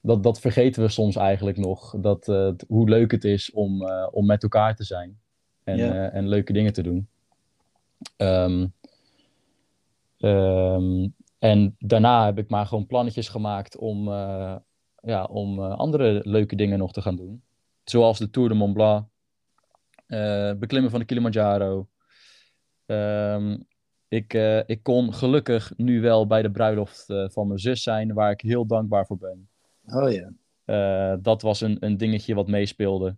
[0.00, 2.26] dat, dat vergeten we soms eigenlijk nog, dat,
[2.68, 5.20] hoe leuk het is om, om met elkaar te zijn
[5.64, 7.08] en, en leuke dingen te doen.
[8.16, 8.66] Ehm,
[11.38, 14.08] en daarna heb ik maar gewoon plannetjes gemaakt om,
[15.02, 17.42] ja, om eh, andere leuke dingen nog te gaan doen.
[17.84, 19.06] Zoals de Tour de Mont Blanc,
[20.06, 21.88] eh, beklimmen van de Kilimanjaro.
[22.86, 23.58] Ehm,
[24.08, 28.30] ik, eh, ik kon gelukkig nu wel bij de bruiloft van mijn zus zijn, waar
[28.30, 29.48] ik heel dankbaar voor ben.
[29.86, 30.32] Oh ja.
[31.16, 33.16] Dat was een, een dingetje wat meespeelde.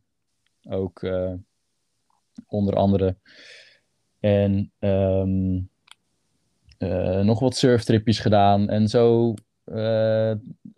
[0.68, 1.02] Ook
[2.46, 3.16] onder andere.
[4.20, 5.60] En ehm,
[6.82, 8.68] eh, nog wat surftripjes gedaan.
[8.68, 10.32] En zo, eh,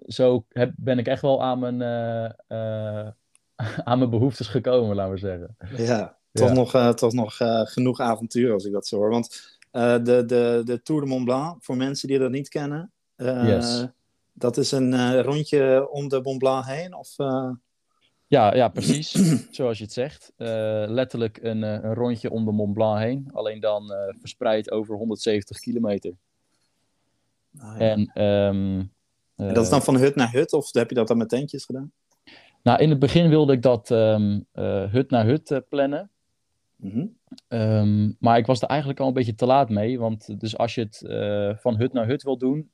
[0.06, 3.08] zo heb, ben ik echt wel aan mijn, eh, eh,
[3.88, 5.56] aan mijn behoeftes gekomen, laten we zeggen.
[5.76, 6.54] Ja, toch Ja.
[6.54, 7.36] nog, toch nog
[7.72, 9.10] genoeg avontuur als ik dat zo hoor.
[9.10, 13.86] Want de, de, de Tour de Mont Blanc, voor mensen die dat niet kennen, Yes.
[14.32, 16.94] dat is een rondje om de Mont Blanc heen?
[16.94, 17.14] Of,
[18.26, 19.12] Ja, ja, precies.
[19.50, 20.32] Zoals je het zegt.
[20.36, 23.28] Letterlijk een, een rondje om de Mont Blanc heen.
[23.32, 26.12] Alleen dan verspreid over 170 kilometer.
[27.58, 27.78] Ja.
[27.78, 28.78] En, ehm,
[29.36, 31.28] En dat is eh, dan van hut naar hut, of heb je dat dan met
[31.28, 31.92] tentjes gedaan?
[32.62, 36.10] Nou, in het begin wilde ik dat ehm, eh, hut naar hut eh, plannen.
[36.76, 37.06] Mhm.
[37.48, 39.98] Ehm, maar ik was er eigenlijk al een beetje te laat mee.
[39.98, 42.70] Want dus als je het eh, van hut naar hut wil doen,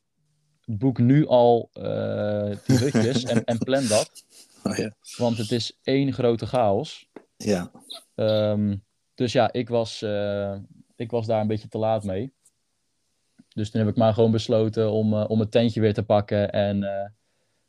[0.65, 4.11] boek nu al eh, die hutjes en, en plan dat.
[4.65, 4.95] Oh, ja.
[5.17, 7.09] Want het is één grote chaos.
[7.37, 7.71] ja.
[9.21, 10.57] Dus ja, ik was, eh,
[10.97, 12.33] ik was daar een beetje te laat mee.
[13.55, 16.53] Dus toen heb ik maar gewoon besloten om, eh, om het tentje weer te pakken
[16.53, 17.09] en eh,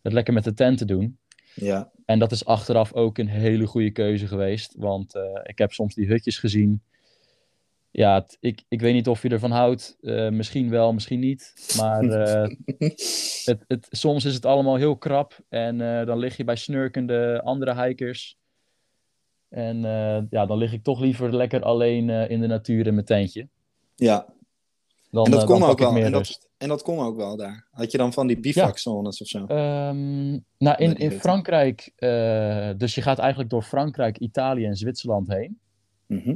[0.01, 1.17] het lekker met de tent te doen.
[1.55, 1.91] Ja.
[2.05, 4.75] En dat is achteraf ook een hele goede keuze geweest.
[4.77, 6.81] Want eh, ik heb soms die hutjes gezien.
[7.91, 9.97] Ja, het- ik, ik weet niet of je ervan houdt.
[10.31, 11.73] Misschien wel, misschien niet.
[11.77, 12.03] Maar
[13.45, 15.39] het, het, soms is het allemaal heel krap.
[15.49, 18.37] En dan lig je bij snurkende andere hikers.
[19.49, 19.77] En
[20.29, 23.47] ja, dan lig ik toch liever lekker alleen in de natuur in mijn tentje.
[23.95, 24.25] ja.
[25.11, 25.95] Dan, En dat eh, kon dan ook wel.
[25.95, 26.49] En dat, rust.
[26.57, 27.67] en dat kon ook wel daar.
[27.71, 29.45] Had je dan van die bivakzones of zo?
[29.45, 31.11] Ehm, nou, in, in.
[31.11, 35.59] Frankrijk, eh, dus je gaat eigenlijk door Frankrijk, Italië en Zwitserland heen.
[36.07, 36.35] Mhm.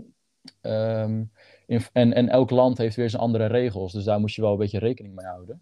[0.61, 1.23] Ehm,
[1.65, 4.51] in, en, en elk land heeft weer zijn andere regels, dus daar moet je wel
[4.51, 5.61] een beetje rekening mee houden.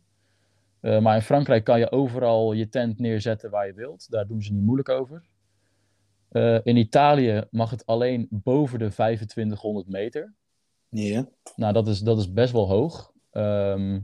[0.80, 4.10] Eh, maar in Frankrijk kan je overal je tent neerzetten waar je wilt.
[4.10, 5.23] Daar doen ze niet moeilijk over.
[6.63, 10.34] In Italië mag het alleen boven de 2500 meter.
[10.93, 11.27] Ja.
[11.56, 13.12] Nou, dat is, dat is best wel hoog.
[13.32, 13.99] Ehm,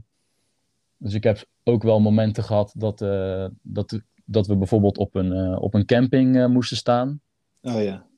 [0.96, 5.32] dus ik heb ook wel momenten gehad dat, eh, dat, dat we bijvoorbeeld op een,
[5.32, 7.20] eh, op een camping eh, moesten staan.
[7.62, 8.08] Oh ja.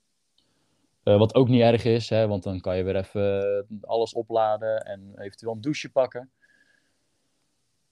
[1.02, 5.12] Wat ook niet erg is, hè, want dan kan je weer even alles opladen en
[5.16, 6.30] eventueel een douche pakken.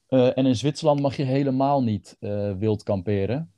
[0.09, 2.17] En in Zwitserland mag je helemaal niet
[2.59, 3.53] wild kamperen.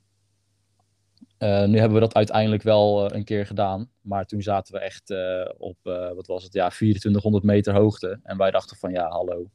[1.43, 3.89] Eh, nu hebben we dat uiteindelijk wel eh, een keer gedaan.
[4.01, 5.77] Maar toen zaten we echt eh, op,
[6.15, 8.19] wat was het, ja, 2400 meter hoogte.
[8.23, 9.49] En wij dachten van, ja, hallo.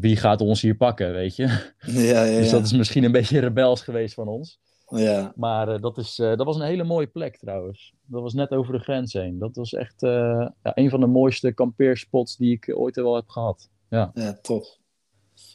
[0.00, 1.44] Wie gaat ons hier pakken, weet je?
[1.86, 2.52] Ja, ja, Dus ja.
[2.52, 4.60] dat is misschien een beetje rebels geweest van ons.
[4.86, 5.32] ja.
[5.36, 7.94] Maar dat, is, dat was een hele mooie plek trouwens.
[8.06, 9.38] Dat was net over de grens heen.
[9.38, 13.70] Dat was echt ja, een van de mooiste kampeerspots die ik ooit wel heb gehad.
[13.88, 14.80] Ja, tof.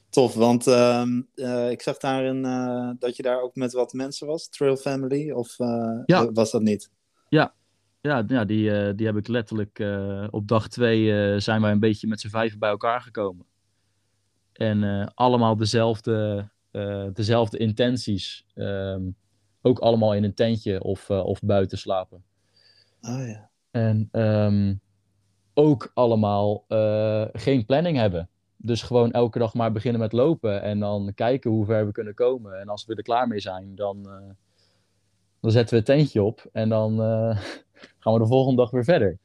[0.09, 4.27] Tof, want ehm, eh, ik zag daarin eh, dat je daar ook met wat mensen
[4.27, 4.49] was.
[4.49, 6.31] Trail Family, of eh, Ja.
[6.31, 6.91] was dat niet?
[7.29, 7.53] Ja,
[8.01, 9.79] ja die, eh, die heb ik letterlijk
[10.31, 13.45] op dag twee zijn wij een beetje met z'n vijven bij elkaar gekomen.
[14.53, 16.49] En allemaal dezelfde,
[17.13, 18.45] dezelfde intenties.
[18.53, 19.01] Ehm,
[19.61, 22.23] ook allemaal in een tentje of, of buiten slapen.
[23.01, 23.49] Oh ja.
[23.71, 24.75] En ehm,
[25.53, 26.65] ook allemaal
[27.33, 28.29] geen planning hebben.
[28.67, 32.13] Dus gewoon elke dag maar beginnen met lopen en dan kijken hoe ver we kunnen
[32.13, 32.59] komen.
[32.59, 34.29] En als we er klaar mee zijn, dan, eh,
[35.39, 37.39] dan zetten we het tentje op en dan eh,
[37.99, 39.17] gaan we de volgende dag weer verder.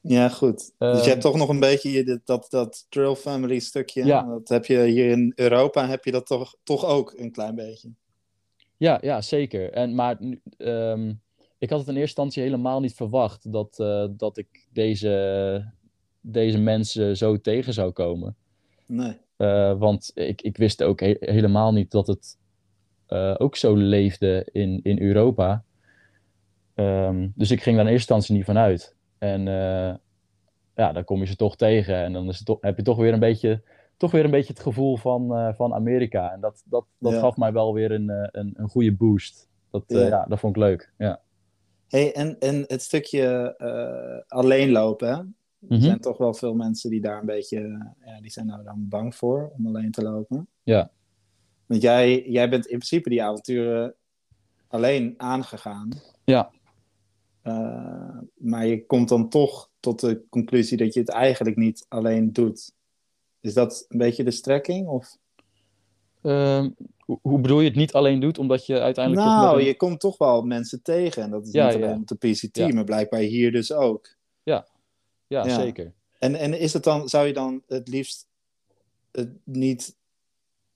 [0.00, 0.56] Ja, goed.
[0.56, 4.04] dus Ehm, je hebt toch nog een beetje dat, dat Trail Family stukje.
[4.04, 4.22] Ja.
[4.22, 7.90] Dat heb je hier in Europa, heb je dat toch, toch ook een klein beetje.
[8.76, 9.72] Ja, ja zeker.
[9.72, 10.18] En, maar
[10.56, 11.12] ehm,
[11.58, 15.72] ik had het in eerste instantie helemaal niet verwacht dat, eh, dat ik deze,
[16.20, 18.36] deze mensen zo tegen zou komen.
[18.88, 19.16] Nee.
[19.36, 22.38] Eh, want ik, ik wist ook he- helemaal niet dat het
[23.06, 25.64] eh, ook zo leefde in, in Europa.
[26.74, 28.96] Ehm, dus ik ging daar in eerste instantie niet vanuit.
[29.18, 29.94] En eh,
[30.74, 31.94] ja, dan kom je ze toch tegen.
[31.94, 33.62] En dan is het heb je toch weer een beetje
[33.96, 36.32] toch weer een beetje het gevoel van, van Amerika.
[36.32, 37.18] En dat, dat, dat Ja.
[37.18, 39.48] gaf mij wel weer een, een, een goede boost.
[39.70, 40.06] Dat, Ja.
[40.06, 40.24] ja.
[40.28, 40.92] dat vond ik leuk.
[40.98, 41.20] Ja.
[41.88, 43.54] Hey, en, en het stukje
[44.28, 45.80] alleen lopen, Er Mhm.
[45.80, 47.60] zijn toch wel veel mensen die daar een beetje,
[48.04, 50.48] ja, die zijn daar dan bang voor om alleen te lopen.
[50.62, 50.90] Ja.
[51.66, 53.94] Want jij, jij bent in principe die avonturen
[54.68, 55.88] alleen aangegaan.
[56.24, 56.50] Ja.
[57.42, 62.32] Eh, maar je komt dan toch tot de conclusie dat je het eigenlijk niet alleen
[62.32, 62.72] doet.
[63.40, 64.86] Is dat een beetje de strekking?
[64.88, 65.18] Of?
[66.22, 66.70] Ehm,
[67.22, 69.26] hoe, bedoel je het niet alleen doet, omdat je uiteindelijk...
[69.26, 71.22] Nou, een- je komt toch wel mensen tegen.
[71.22, 71.84] En dat is Ja, niet ja.
[71.86, 72.68] alleen op de PCT, Ja.
[72.68, 74.16] maar blijkbaar hier dus ook.
[74.42, 74.66] Ja,
[75.28, 75.48] ja.
[75.48, 75.92] zeker.
[76.18, 78.26] En, en is het dan, zou je dan het liefst
[79.12, 79.96] het niet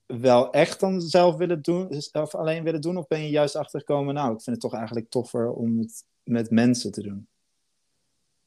[0.05, 2.97] wel echt dan zelf willen doen, of alleen willen doen?
[2.97, 6.49] Of ben je juist achtergekomen, nou, ik vind het toch eigenlijk toffer om het met
[6.49, 7.27] mensen te doen?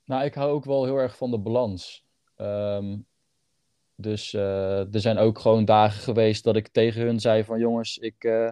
[0.05, 2.05] Nou, ik hou ook wel heel erg van de balans.
[2.37, 2.97] Ehm,
[3.95, 7.99] dus eh, er zijn ook gewoon dagen geweest dat ik tegen hun zei van jongens,
[7.99, 8.51] ik, eh,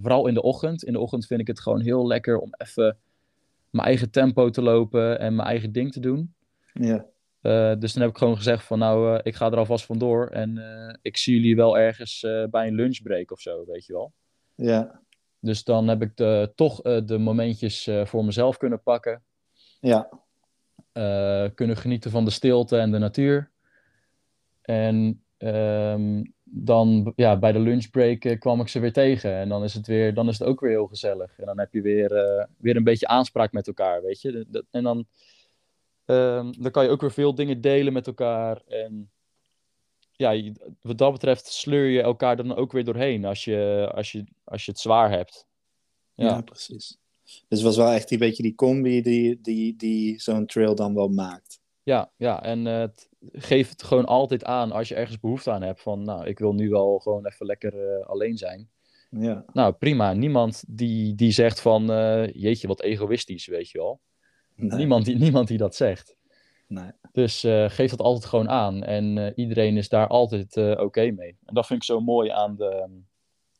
[0.00, 0.84] vooral in de ochtend.
[0.84, 2.98] In de ochtend vind ik het gewoon heel lekker om even
[3.70, 6.34] mijn eigen tempo te lopen en mijn eigen ding te doen.
[6.80, 7.06] Ja,
[7.40, 10.26] Eh, dus dan heb ik gewoon gezegd van nou, eh, ik ga er alvast vandoor
[10.28, 14.12] en eh, ik zie jullie wel ergens bij een lunchbreak of zo, weet je wel.
[14.54, 15.02] ja,
[15.40, 19.22] Dus dan heb ik de, toch de momentjes voor mezelf kunnen pakken.
[19.80, 20.08] ja,
[21.54, 23.50] kunnen genieten van de stilte en de natuur.
[24.62, 29.32] En ehm, dan ja, bij de lunchbreak kwam ik ze weer tegen.
[29.34, 31.38] En dan is het, weer, dan is het ook weer heel gezellig.
[31.38, 32.08] En dan heb je weer,
[32.58, 34.46] weer een beetje aanspraak met elkaar, weet je.
[34.48, 35.06] Dat- En dan,
[36.06, 38.62] ehm, dan kan je ook weer veel dingen delen met elkaar.
[38.66, 39.10] En
[40.12, 44.24] ja, wat dat betreft sleur je elkaar dan ook weer doorheen als je, als je,
[44.44, 45.46] als je het zwaar hebt.
[46.14, 46.40] ja, Ja.
[46.40, 46.98] precies.
[47.24, 50.94] Dus het was wel echt een beetje die combi die, die, die zo'n trail dan
[50.94, 51.60] wel maakt.
[51.82, 55.62] Ja, ja, en eh, het- geef het gewoon altijd aan als je ergens behoefte aan
[55.62, 55.80] hebt.
[55.82, 58.70] Van, nou, ik wil nu wel gewoon even lekker eh, alleen zijn.
[59.10, 60.12] Ja, Nou, prima.
[60.12, 64.00] Niemand die, die zegt van, eh, jeetje, wat egoïstisch, weet je wel.
[64.56, 66.16] Nee, Niemand, die, niemand die dat zegt.
[66.66, 66.90] nee.
[67.12, 68.82] Dus eh, geef dat altijd gewoon aan.
[68.82, 71.36] En eh, iedereen is daar altijd eh, oké mee.
[71.44, 72.88] En dat vind ik zo mooi aan de,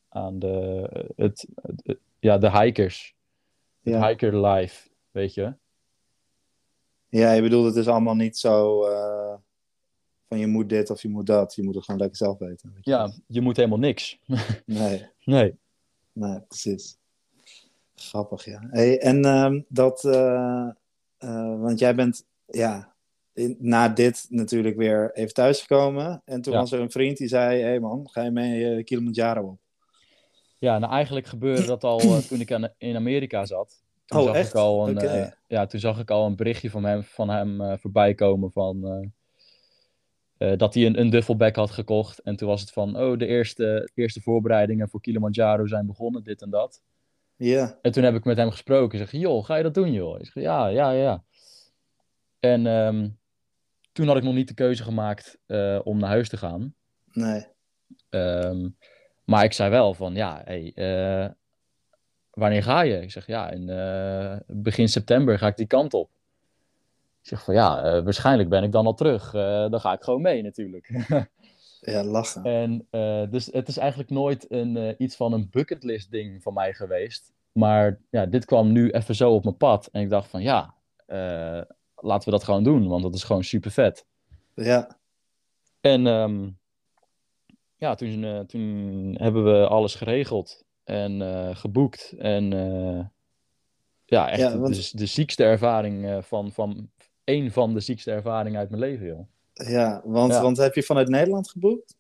[0.09, 1.47] aan de, het,
[2.19, 3.15] ja, de hikers.
[3.83, 4.09] Het Ja.
[4.09, 5.55] hiker life, weet je.
[7.09, 8.81] ja, je bedoelt, het is allemaal niet zo
[10.29, 11.55] van je moet dit of je moet dat.
[11.55, 12.71] Je moet het gewoon lekker zelf weten.
[12.75, 12.91] weet je.
[12.91, 14.19] Ja, je moet helemaal niks.
[14.67, 15.07] Nee.
[15.25, 15.55] Nee.
[16.13, 16.97] Nee, precies.
[17.95, 18.67] Grappig, ja.
[18.71, 20.05] Hey, en ehm, dat,
[21.27, 22.95] eh, want jij bent, ja,
[23.33, 26.23] in- na dit natuurlijk weer even thuisgekomen.
[26.25, 26.59] En toen Ja.
[26.59, 29.59] was er een vriend die zei: Hé hey man, ga je mee eh, Kilimanjaro op?
[30.59, 33.83] Ja, nou eigenlijk gebeurde dat al eh, toen ik aan, in Amerika zat.
[34.05, 34.49] Toen Oh, zag echt?
[34.49, 38.15] Ik al een, ja, toen zag ik al een berichtje van hem, van hem voorbij
[38.15, 38.81] komen van
[40.57, 42.19] dat hij een, een duffelbag had gekocht.
[42.19, 46.43] En toen was het van, oh, de eerste, eerste voorbereidingen voor Kilimanjaro zijn begonnen, dit
[46.43, 46.83] en dat.
[47.37, 49.01] Ja, En toen heb ik met hem gesproken.
[49.01, 50.19] Ik zeg, joh, ga je dat doen, joh?
[50.21, 51.25] Ik zeg, ja, ja, ja.
[52.41, 53.09] En ehm,
[53.93, 56.75] toen had ik nog niet de keuze gemaakt eh, om naar huis te gaan.
[57.13, 57.47] nee.
[58.11, 58.69] Ehm,
[59.25, 61.31] maar ik zei wel van, ja, hey, eh,
[62.31, 63.01] wanneer ga je?
[63.01, 66.11] Ik zeg, ja, in eh, begin september ga ik die kant op.
[67.23, 69.31] Ik zeg van, ja, waarschijnlijk ben ik dan al terug.
[69.71, 70.91] Dan ga ik gewoon mee natuurlijk.
[71.81, 72.45] Ja, lachen.
[72.45, 76.55] en eh, dus het is eigenlijk nooit een, eh, iets van een bucketlist ding van
[76.55, 77.33] mij geweest.
[77.53, 79.89] Maar ja, dit kwam nu even zo op mijn pad.
[79.93, 80.75] En ik dacht van, ja,
[81.07, 81.63] eh,
[81.95, 84.07] laten we dat gewoon doen, want dat is gewoon super vet.
[84.55, 84.99] Ja,
[85.81, 86.49] En ehm,
[87.77, 91.21] ja, toen, toen hebben we alles geregeld en
[91.57, 92.15] geboekt.
[92.19, 92.45] En
[94.05, 96.91] ja, echt Ja, want- de, de ziekste ervaring van, van
[97.25, 99.29] één van de ziekste ervaringen uit mijn leven, joh.
[99.65, 100.43] Ja, want, Ja.
[100.43, 101.97] want heb je vanuit Nederland geboekt?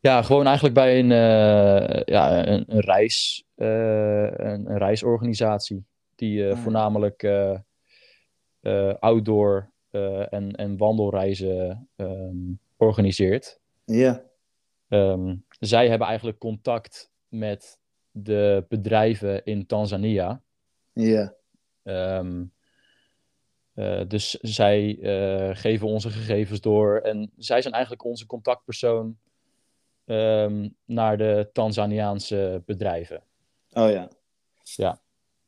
[0.00, 6.44] Ja, gewoon eigenlijk bij een, eh, ja, een, een reis, eh, een, een reisorganisatie die
[6.46, 6.58] eh, Ah.
[6.58, 7.24] voornamelijk
[9.00, 9.70] outdoor
[10.30, 12.36] en, en wandelreizen ehm,
[12.76, 13.60] organiseert.
[13.84, 14.22] Ja,
[14.88, 17.78] Ehm, zij hebben eigenlijk contact met
[18.10, 20.42] de bedrijven in Tanzania.
[20.92, 21.34] ja,
[21.82, 22.44] Ehm,
[23.74, 29.18] eh, dus zij eh, geven onze gegevens door en zij zijn eigenlijk onze contactpersoon
[30.04, 33.22] ehm, naar de Tanzaniaanse bedrijven.
[33.72, 34.08] oh ja.
[34.62, 35.02] Ja.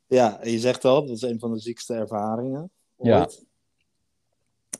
[0.07, 3.19] Ja, je zegt al, dat is een van de ziekste ervaringen Ja.
[3.19, 3.45] ooit.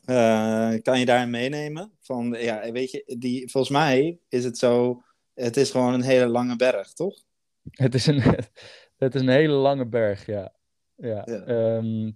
[0.04, 1.92] Eh, kan je daarin meenemen?
[2.00, 5.02] Van, ja, weet je, die, volgens mij is het zo,
[5.34, 7.22] het is gewoon een hele lange berg, toch?
[7.70, 8.20] Het is een,
[8.96, 10.52] het is een hele lange berg, ja.
[10.96, 11.22] ja.
[11.26, 11.44] Ja.
[11.44, 12.12] Ehm, eh,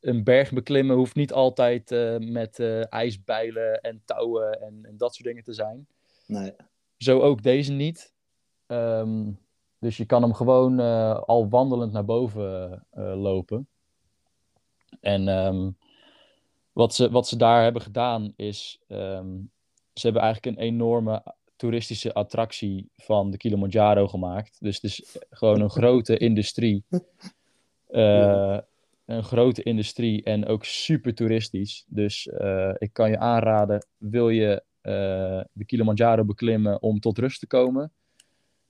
[0.00, 5.28] een berg beklimmen hoeft niet altijd uh, met ijsbijlen en touwen en, en, dat soort
[5.28, 5.86] dingen te zijn.
[6.26, 6.52] Nee.
[6.96, 8.12] Zo ook deze niet.
[8.66, 9.38] Um,
[9.78, 10.80] dus je kan hem gewoon
[11.26, 13.68] al wandelend naar boven lopen.
[15.00, 15.76] En um,
[16.72, 19.50] wat, ze, wat ze daar hebben gedaan is, um,
[19.94, 24.56] ze hebben eigenlijk een enorme toeristische attractie van de Kilimanjaro gemaakt.
[24.60, 26.84] Dus het is gewoon een grote industrie.
[27.92, 28.58] Uh,
[29.12, 31.84] een grote industrie en ook super toeristisch.
[31.86, 34.92] Dus uh, ik kan je aanraden, wil je uh,
[35.52, 37.92] de Kilimanjaro beklimmen om tot rust te komen,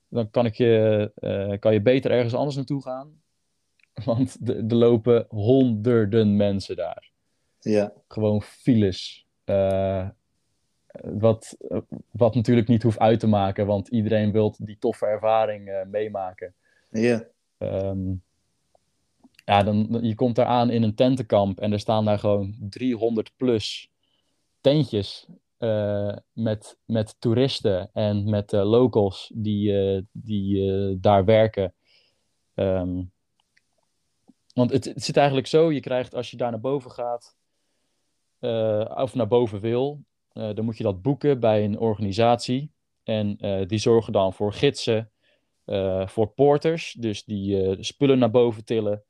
[0.08, 3.20] dan kan, ik je, kan je beter ergens anders naartoe gaan.
[4.04, 7.10] Want er lopen honderden mensen daar.
[7.60, 7.92] Ja.
[8.08, 9.26] Gewoon files.
[11.02, 11.56] wat,
[12.10, 16.54] wat natuurlijk niet hoeft uit te maken, want iedereen wil die toffe ervaring meemaken.
[16.90, 17.24] Ja.
[17.58, 18.22] Um,
[19.44, 23.32] ja, dan, je komt daar aan in een tentenkamp en er staan daar gewoon 300
[23.36, 23.90] plus
[24.60, 25.26] tentjes
[25.58, 31.74] uh, met, met toeristen en met uh, locals die, uh, die daar werken.
[32.54, 33.12] Um,
[34.54, 37.36] want het, het zit eigenlijk zo, je krijgt als je daar naar boven gaat,
[38.96, 42.70] of naar boven wil, dan moet je dat boeken bij een organisatie.
[43.02, 43.36] En
[43.66, 45.10] die zorgen dan voor gidsen,
[46.04, 49.02] voor porters, dus die spullen naar boven tillen.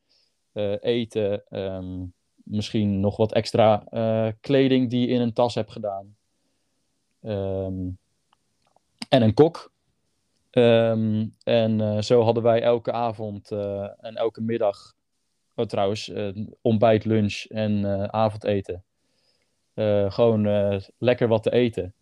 [0.53, 5.73] Eh, eten, ehm, misschien nog wat extra eh, kleding die je in een tas hebt
[5.73, 6.17] gedaan.
[7.23, 7.89] Ehm,
[9.09, 9.73] en een kok.
[10.51, 13.51] Ehm, en eh, zo hadden wij elke avond
[14.01, 14.95] en elke middag,
[15.55, 16.13] oh, trouwens,
[16.61, 18.85] ontbijt, lunch en avondeten.
[20.09, 20.43] gewoon
[20.99, 21.95] lekker wat te eten.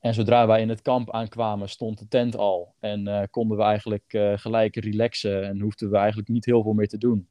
[0.00, 2.74] En zodra wij in het kamp aankwamen, stond de tent al.
[2.80, 6.72] En uh, konden we eigenlijk uh, gelijk relaxen en hoefden we eigenlijk niet heel veel
[6.72, 7.28] meer te doen.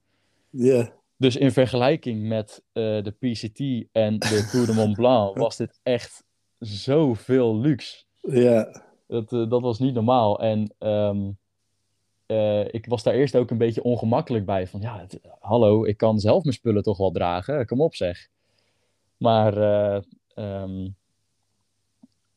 [0.50, 0.94] Ja.
[1.18, 5.80] Dus in vergelijking met uh, de PCT en de Tour de Mont Blanc was dit
[5.84, 6.24] echt
[6.60, 8.04] zoveel luxe.
[8.22, 8.84] Ja.
[9.08, 10.40] Dat, dat was niet normaal.
[10.40, 11.38] En um,
[12.72, 14.68] ik was daar eerst ook een beetje ongemakkelijk bij.
[14.68, 17.66] Van ja, het, hallo, ik kan zelf mijn spullen toch wel dragen.
[17.66, 18.28] Kom op zeg.
[19.18, 19.58] Maar
[20.36, 20.96] um,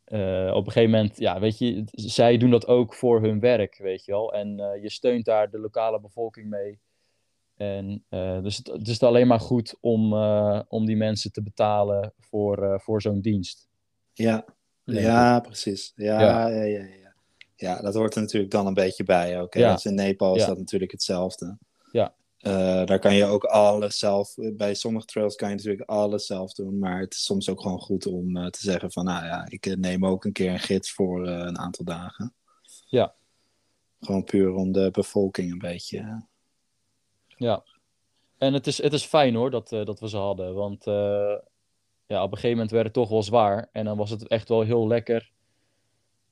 [0.09, 3.79] uh, op een gegeven moment, ja, weet je, zij doen dat ook voor hun werk,
[3.79, 4.33] weet je wel.
[4.33, 6.81] En uh, je steunt daar de lokale bevolking mee.
[7.57, 10.13] En uh, dus het, het, is alleen maar goed om,
[10.69, 13.69] om die mensen te betalen voor, voor zo'n dienst.
[14.13, 14.45] Ja,
[14.85, 15.93] ja, precies.
[15.97, 16.49] Ja, ja.
[16.49, 17.15] Ja, ja, ja,
[17.57, 17.81] ja.
[17.81, 19.55] dat hoort er natuurlijk dan een beetje bij ook.
[19.55, 19.73] Ja.
[19.73, 21.59] Dus in Nepal is dat natuurlijk hetzelfde.
[22.39, 26.53] Uh, daar kan je ook alles zelf, bij sommige trails kan je natuurlijk alles zelf
[26.53, 29.47] doen, maar het is soms ook gewoon goed om uh, te zeggen van, nou ja,
[29.49, 32.35] ik neem ook een keer een gids voor uh, een aantal dagen.
[32.87, 33.15] Ja.
[34.01, 36.27] Gewoon puur om de bevolking een beetje.
[37.27, 37.65] Ja.
[38.39, 40.85] En het is, het is fijn hoor dat, dat we ze hadden, want
[42.07, 44.49] ja, op een gegeven moment werd het toch wel zwaar en dan was het echt
[44.49, 45.33] wel heel lekker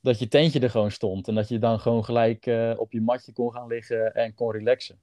[0.00, 2.46] dat je tentje er gewoon stond en dat je dan gewoon gelijk
[2.76, 4.98] op je matje kon gaan liggen en kon relaxen.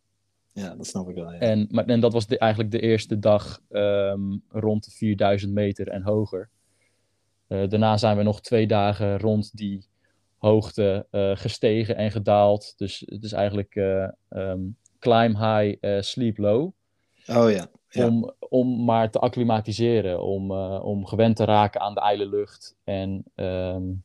[0.51, 1.33] Ja, dat snap ik wel.
[1.33, 1.39] Ja.
[1.39, 5.87] En, maar, en dat was de, eigenlijk de eerste dag um, rond de 4000 meter
[5.87, 6.49] en hoger.
[7.47, 9.87] Uh, daarna zijn we nog twee dagen rond die
[10.37, 12.73] hoogte uh, gestegen en gedaald.
[12.77, 16.71] Dus het is eigenlijk uh, um, climb high, sleep low.
[17.27, 17.67] Oh ja.
[17.89, 18.07] ja.
[18.07, 22.75] Om, om maar te acclimatiseren, om, om gewend te raken aan de ijle lucht.
[22.83, 24.03] En um,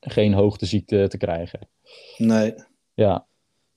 [0.00, 1.68] geen hoogteziekte te krijgen.
[2.16, 2.54] Nee.
[2.94, 3.26] Ja,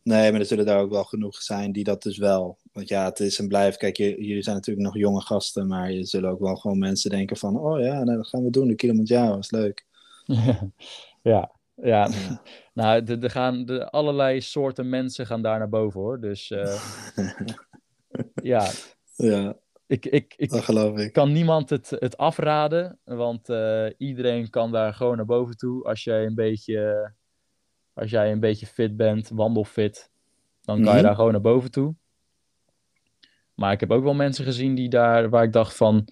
[0.10, 2.58] Nee, maar er zullen daar ook wel genoeg zijn die dat dus wel.
[2.72, 3.78] Want ja, het is en blijft.
[3.78, 7.38] Kijk, jullie zijn natuurlijk nog jonge gasten, maar je zullen ook wel gewoon mensen denken
[7.38, 8.68] van, oh ja, nou, dat gaan we doen.
[8.68, 9.86] De Kilimanjaro is leuk.
[10.26, 10.72] ja,
[11.22, 11.52] ja.
[11.76, 12.10] Ja.
[12.74, 16.20] Nou, er er gaan de, allerlei soorten mensen gaan daar naar boven hoor.
[16.20, 16.82] Dus eh,
[18.54, 18.70] ja,
[19.16, 19.56] ja,
[19.88, 21.14] ik, ik, ik dat geloof ik.
[21.14, 25.84] kan niemand het, het afraden, want eh, iedereen kan daar gewoon naar boven toe.
[25.84, 27.12] Als jij een beetje,
[28.00, 30.10] als jij een beetje fit bent, wandelfit,
[30.62, 31.04] dan kan je Mhm.
[31.04, 31.96] daar gewoon naar boven toe.
[33.56, 36.08] Maar ik heb ook wel mensen gezien die daar, waar ik dacht van,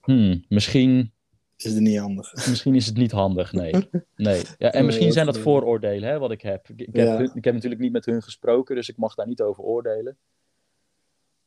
[0.00, 1.12] hmm, misschien
[1.56, 2.32] Is het niet handig?
[2.48, 3.72] Misschien is het niet handig, nee.
[4.16, 4.42] nee.
[4.58, 6.68] Ja, en misschien zijn dat vooroordelen, hè, wat ik heb.
[6.68, 7.16] Ik, ik, heb Ja.
[7.16, 10.16] hun- ik heb natuurlijk niet met hun gesproken, dus ik mag daar niet over oordelen.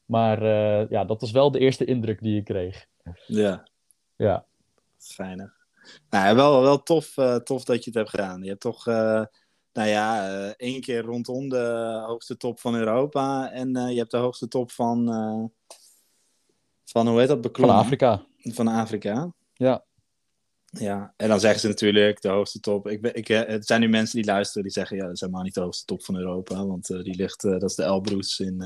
[0.05, 2.86] Maar eh, ja, dat was wel de eerste indruk die ik kreeg.
[3.28, 3.68] Ja,
[4.16, 4.45] Ja,
[4.99, 5.61] geinig.
[6.09, 8.41] Nou, wel, wel tof, eh, tof dat je het hebt gedaan.
[8.41, 9.25] Je hebt toch, eh,
[9.73, 13.51] nou ja, eh, één keer rondom de hoogste top van Europa.
[13.51, 15.05] En je hebt de hoogste top van,
[16.86, 17.69] van hoe heet dat, van?
[17.69, 18.25] Afrika.
[18.38, 19.34] Van Afrika.
[19.53, 19.86] Ja,
[20.65, 22.88] Ja, en dan zeggen ze natuurlijk de hoogste top.
[22.88, 25.43] Ik ben, ik, het zijn nu mensen die luisteren die zeggen: ja, dat is helemaal
[25.43, 26.65] niet de hoogste top van Europa.
[26.65, 28.63] Want die ligt, dat is de Elbrus in,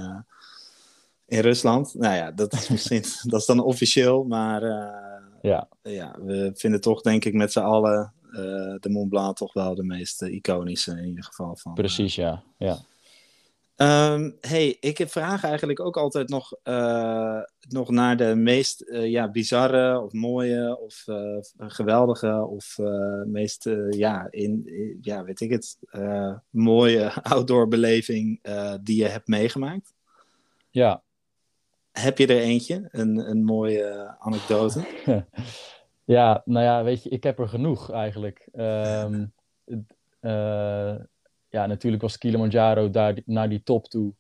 [1.25, 1.93] in Rusland.
[1.93, 4.23] Nou ja, dat is misschien, dat is dan officieel.
[4.23, 4.61] Maar
[5.45, 9.53] ja, ja, we vinden toch, denk ik, met z'n allen eh, de Mont Blanc toch
[9.53, 11.55] wel de meest eh, iconische in ieder geval.
[11.55, 12.43] Van, precies, ja.
[12.57, 12.77] ja.
[13.75, 17.39] Ehm, hey, ik vraag eigenlijk ook altijd nog, eh,
[17.69, 23.65] nog naar de meest eh, ja, bizarre of mooie of eh, geweldige of eh, meest,
[23.67, 29.27] eh, ja, in, in- ja, weet ik het, eh, mooie outdoorbeleving eh, die je hebt
[29.27, 29.93] meegemaakt.
[30.69, 31.03] ja.
[31.99, 34.85] Heb je er eentje, een, een mooie anekdote?
[36.07, 38.47] Ja, nou ja, weet je, ik heb er genoeg eigenlijk.
[38.53, 39.25] Ehm,
[40.19, 40.95] eh,
[41.49, 44.13] ja, natuurlijk was Kilimanjaro daar naar die top toe.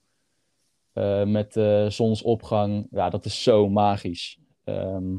[0.93, 2.87] eh, met eh, zonsopgang.
[2.91, 4.39] Ja, dat is zo magisch.
[4.63, 5.15] Ehm,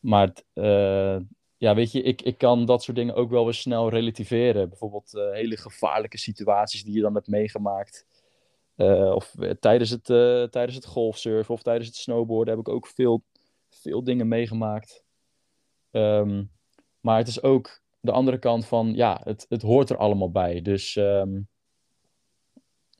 [0.00, 1.16] maar eh,
[1.56, 4.68] ja, weet je, ik, ik kan dat soort dingen ook wel weer snel relativeren.
[4.68, 8.06] Bijvoorbeeld eh, hele gevaarlijke situaties die je dan hebt meegemaakt.
[8.76, 12.72] Eh, of eh, tijdens het, eh, tijdens het golfsurfen of tijdens het snowboarden heb ik
[12.72, 13.24] ook veel,
[13.68, 15.04] veel dingen meegemaakt.
[15.90, 16.44] Ehm,
[17.00, 20.62] maar het is ook de andere kant van, ja, het, het hoort er allemaal bij.
[20.62, 21.40] Dus ehm,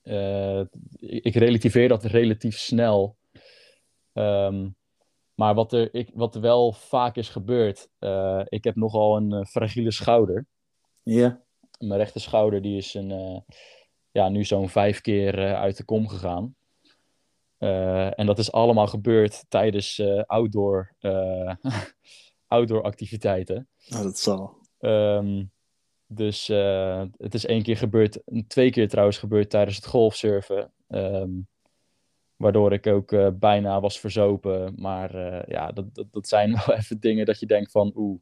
[0.02, 0.60] eh,
[0.98, 3.16] ik, relativeer dat relatief snel.
[4.12, 4.68] Ehm,
[5.34, 7.88] maar wat er, ik, wat er wel vaak is gebeurd,
[8.48, 10.46] ik heb nogal een fragiele schouder.
[11.02, 11.42] Ja.
[11.78, 13.44] Mijn rechter schouder die is een,
[14.14, 16.54] ja, nu zo'n vijf keer eh, uit de kom gegaan.
[17.58, 20.94] Eh, en dat is allemaal gebeurd tijdens eh, outdoor,
[22.46, 23.68] outdoor activiteiten.
[23.94, 24.56] Oh, dat zal.
[24.78, 25.44] Ehm,
[26.06, 26.46] dus
[27.16, 30.72] het is één keer gebeurd, twee keer trouwens gebeurd tijdens het golfsurfen.
[30.88, 31.30] Ehm,
[32.36, 34.74] waardoor ik ook bijna was verzopen.
[34.76, 35.16] Maar
[35.50, 38.20] ja, dat, dat, dat zijn wel even dingen dat je denkt van oeh,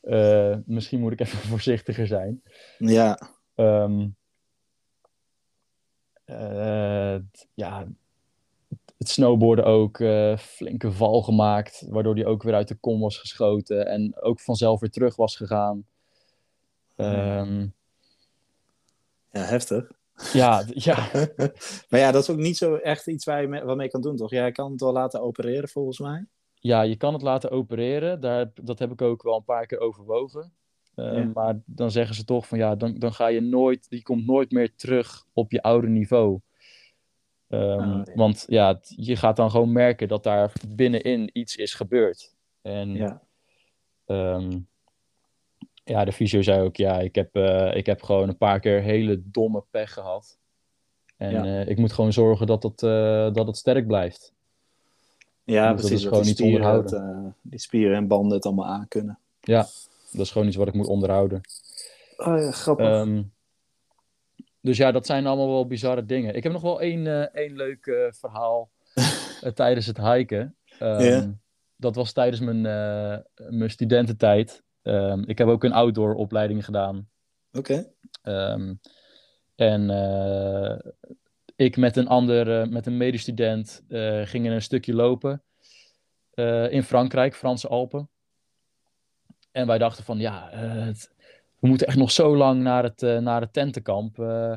[0.00, 2.42] eh, misschien moet ik even voorzichtiger zijn.
[2.78, 3.18] Ja,
[3.56, 4.06] Ehm, eh,
[7.54, 7.86] ja,
[8.98, 13.18] het snowboarden ook eh, flinke val gemaakt, waardoor die ook weer uit de kom was
[13.18, 15.86] geschoten en ook vanzelf weer terug was gegaan.
[16.96, 17.60] Ehm,
[19.30, 19.92] ja heftig.
[20.32, 21.08] ja, ja,
[21.88, 24.00] maar ja, dat is ook niet zo echt iets waar je mee, wat mee kan
[24.00, 24.30] doen, toch?
[24.30, 26.26] Jij kan het wel laten opereren, volgens mij.
[26.54, 28.20] ja, je kan het laten opereren.
[28.20, 30.52] Daar, dat heb ik ook wel een paar keer overwogen.
[30.96, 31.30] Eh, Ja.
[31.34, 34.50] Maar dan zeggen ze toch van ja, dan, dan ga je nooit, die komt nooit
[34.50, 36.40] meer terug op je oude niveau.
[37.48, 38.12] Ehm, Oh, ja.
[38.14, 42.34] Want ja, je gaat dan gewoon merken dat daar binnenin iets is gebeurd.
[42.62, 43.22] En Ja.
[44.06, 44.58] Ehm,
[45.84, 48.80] ja, de fysio zei ook, ja, ik heb, eh, ik heb gewoon een paar keer
[48.82, 50.38] hele domme pech gehad.
[51.16, 51.44] En Ja.
[51.44, 52.78] eh, ik moet gewoon zorgen dat het,
[53.34, 54.34] dat het sterk blijft.
[55.44, 55.90] Ja, Dus dat precies.
[55.90, 57.16] dat gewoon die niet spieren onderhouden.
[57.16, 59.18] het, eh, die spieren en banden het allemaal aan kunnen.
[59.40, 59.66] Ja,
[60.16, 61.40] dat is gewoon iets wat ik moet onderhouden.
[62.16, 62.86] Oh ja, grappig.
[62.86, 63.22] Ehm,
[64.66, 66.34] dus ja, dat zijn allemaal wel bizarre dingen.
[66.34, 68.70] Ik heb nog wel één, eh, één leuk eh, verhaal
[69.42, 70.56] eh, tijdens het hiken.
[70.78, 71.30] Ehm.
[71.76, 72.60] Dat was tijdens mijn,
[73.48, 74.62] mijn studententijd.
[74.82, 77.08] Ehm, ik heb ook een outdoor opleiding gedaan.
[77.52, 77.92] Oké.
[79.54, 79.90] En
[81.56, 83.82] ik met een ander, met een medestudent,
[84.24, 85.42] gingen een stukje lopen
[86.70, 88.08] in Frankrijk, Franse Alpen.
[89.56, 91.10] En wij dachten van, ja, eh, het-
[91.58, 94.18] we moeten echt nog zo lang naar het, eh, naar het tentenkamp.
[94.18, 94.56] eh,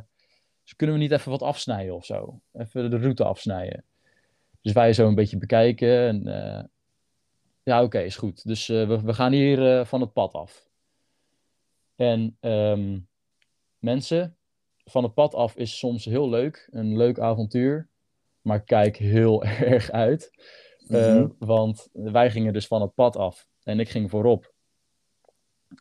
[0.64, 2.40] dus kunnen we niet even wat afsnijden of zo?
[2.54, 3.84] Even de route afsnijden.
[4.62, 6.08] Dus wij zo een beetje bekijken.
[6.08, 6.24] En,
[7.64, 8.48] ja, oké, is goed.
[8.48, 10.68] Dus we, we gaan hier van het pad af.
[11.96, 13.00] En ehm,
[13.78, 14.36] mensen,
[14.86, 17.88] van het pad af is soms heel leuk, een leuk avontuur,
[18.42, 19.44] maar kijk heel
[19.74, 20.32] erg uit.
[20.88, 21.28] Mhm.
[21.40, 24.54] want wij gingen dus van het pad af en ik ging voorop.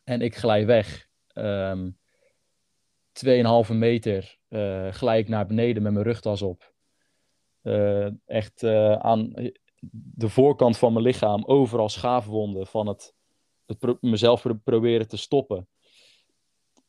[0.04, 1.08] En ik glij weg.
[1.32, 1.90] ehm
[3.12, 6.72] 2,5 meter eh glij ik naar beneden met mijn rugtas op.
[7.62, 9.32] Eh, echt eh, aan
[9.90, 13.14] de voorkant van mijn lichaam overal schaafwonden van het,
[13.66, 15.68] het mezelf pro- proberen te stoppen.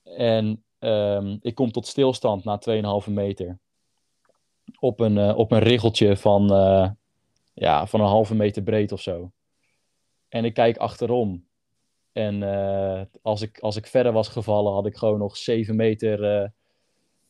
[0.04, 2.60] En ehm, ik kom tot stilstand na
[3.06, 3.60] 2,5 meter.
[4.80, 6.48] Op een, op een riggeltje van,
[7.54, 9.32] ja, van een halve meter breed of zo.
[10.28, 11.49] En ik kijk achterom.
[12.12, 16.42] En eh, als, ik, als ik verder was gevallen, had ik gewoon nog 7 meter
[16.42, 16.50] eh,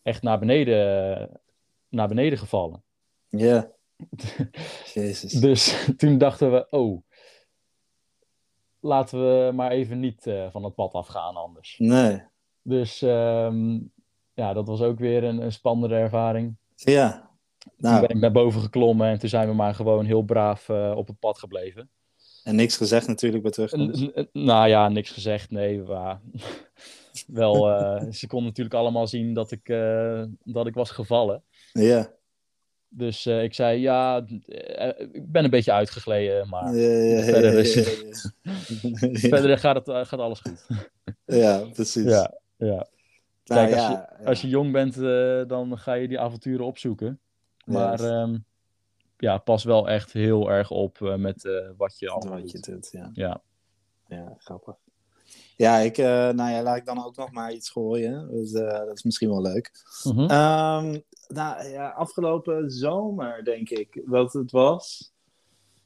[0.01, 1.41] echt naar beneden,
[1.89, 2.83] naar beneden gevallen.
[3.27, 3.71] Ja.
[4.93, 5.31] Jezus.
[5.31, 7.01] Dus toen dachten we, oh,
[8.79, 11.75] laten we maar even niet eh, van het pad afgaan anders.
[11.77, 12.23] Nee.
[12.61, 13.79] Dus ehm,
[14.33, 16.55] ja, dat was ook weer een, een spannende ervaring.
[16.75, 17.29] Ja.
[17.57, 20.69] Toen Nou, ben ik naar boven geklommen en toen zijn we maar gewoon heel braaf
[20.69, 21.89] eh, op het pad gebleven.
[22.49, 25.81] En niks gezegd natuurlijk bij n- nou ja, niks gezegd, nee.
[25.81, 26.21] Maar
[27.27, 31.43] wel, eh, ze konden natuurlijk allemaal zien dat ik, eh, dat ik was gevallen.
[31.73, 32.11] Ja.
[32.89, 34.23] Dus eh, ik zei, ja,
[35.11, 36.73] ik ben een beetje uitgegleden, maar
[37.23, 38.31] verder is-
[39.29, 40.67] verder gaat, het, gaat alles goed.
[41.25, 42.03] Ja, precies.
[42.03, 42.87] Ja, ja.
[43.45, 44.29] Nou, Kijk, als, ja, je, ja.
[44.29, 44.95] als je jong bent,
[45.49, 47.19] dan ga je die avonturen opzoeken.
[47.65, 48.37] Maar ehm,
[49.19, 52.59] ja, pas wel echt heel erg op eh, met eh, wat je allemaal Wat je
[52.59, 52.89] doet.
[52.91, 53.09] ja.
[53.13, 53.41] Ja.
[54.07, 54.75] Ja, grappig.
[55.55, 58.31] Ja, ik, eh, nou ja, laat ik dan ook nog maar iets gooien.
[58.31, 59.71] Dus, dat is misschien wel leuk.
[60.03, 60.19] Mhm.
[60.19, 65.13] Ehm, nou ja, afgelopen zomer denk ik wat het was.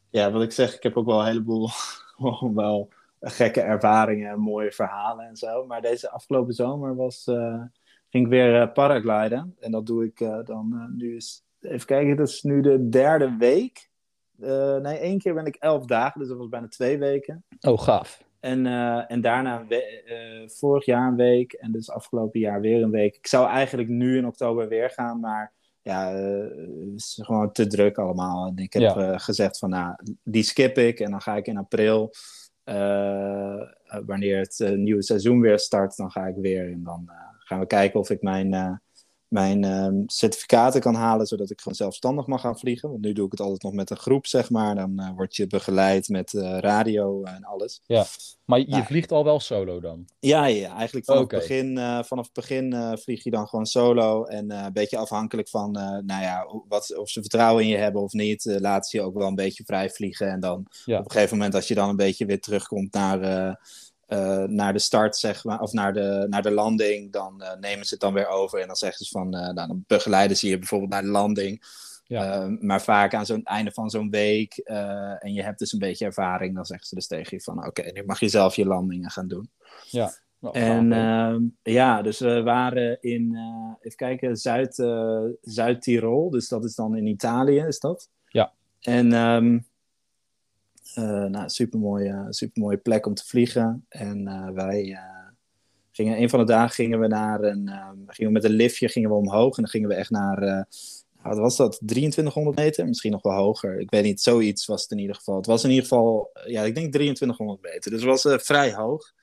[0.10, 1.70] Ja, wat ik zeg, ik heb ook wel een heleboel
[2.54, 5.66] wel gekke ervaringen en mooie verhalen en zo.
[5.66, 7.24] Maar deze afgelopen zomer was,
[8.10, 9.56] ging ik weer paragliden.
[9.60, 13.92] En dat doe ik dan nu is, even kijken, dat is nu de derde week.
[14.40, 17.44] Eh, nee, één keer ben ik elf dagen, dus dat was bijna twee weken.
[17.62, 18.24] Oh, gaaf.
[18.40, 22.92] En, eh, en daarna eh, vorig jaar een week en dus afgelopen jaar weer een
[22.92, 23.16] week.
[23.16, 27.98] Ik zou eigenlijk nu in oktober weer gaan, maar ja, het is gewoon te druk
[27.98, 28.48] allemaal.
[28.48, 29.18] En ik heb Ja.
[29.18, 32.14] gezegd van nou, die skip ik en dan ga ik in april,
[34.06, 36.72] wanneer het nieuwe seizoen weer start, dan ga ik weer.
[36.72, 38.82] En dan gaan we kijken of ik mijn,
[39.34, 42.90] mijn ehm, certificaten kan halen, zodat ik gewoon zelfstandig mag gaan vliegen.
[42.90, 44.76] Want nu doe ik het altijd nog met een groep, zeg maar.
[44.76, 47.82] Dan eh, word je begeleid met eh, radio en alles.
[48.46, 48.84] Maar je Nou.
[48.84, 50.06] vliegt al wel solo dan?
[50.20, 51.36] Ja, ja eigenlijk vanaf Oké.
[51.36, 54.24] het begin, eh, vanaf het begin eh, vlieg je dan gewoon solo.
[54.24, 57.78] En eh, een beetje afhankelijk van eh, nou ja, wat, of ze vertrouwen in je
[57.78, 60.28] hebben of niet, eh laat ze je ook wel een beetje vrij vliegen.
[60.32, 61.00] En dan Ja.
[61.00, 63.20] op een gegeven moment, als je dan een beetje weer terugkomt naar,
[64.06, 67.86] eh, naar de start, zeg maar, of naar de, naar de landing, dan eh, nemen
[67.86, 68.60] ze het dan weer over.
[68.60, 71.64] En dan zeggen ze van, eh, nou, dan begeleiden ze je bijvoorbeeld naar de landing.
[72.06, 72.48] Ja.
[72.60, 76.56] Maar vaak aan zo'n einde van zo'n week en je hebt dus een beetje ervaring,
[76.56, 79.28] dan zeggen ze dus tegen je van oké, nu mag je zelf je landingen gaan
[79.28, 79.50] doen.
[80.40, 83.38] Nou, En ja, dus we waren in,
[83.82, 84.76] even kijken, Zuid,
[85.42, 86.30] Zuid-Tirol.
[86.30, 88.10] Dus dat is dan in Italië, is dat?
[88.28, 88.54] Ja.
[88.80, 89.62] En ehm eh
[91.02, 93.86] nou, supermooie, supermooie plek om te vliegen.
[93.90, 95.28] En eh, wij eh,
[95.92, 98.90] gingen, een van de dagen gingen we naar een, ehm, gingen we met een liftje
[98.90, 99.56] gingen we omhoog.
[99.58, 100.64] En dan gingen we echt naar, eh,
[101.22, 102.88] wat was dat, 2300 meter?
[102.88, 103.80] Misschien nog wel hoger.
[103.80, 105.36] Ik weet niet, zoiets was het in ieder geval.
[105.36, 107.92] Het was in ieder geval, eh, ja, ik denk 2300 meter.
[107.92, 109.14] Dus het was eh, vrij hoog.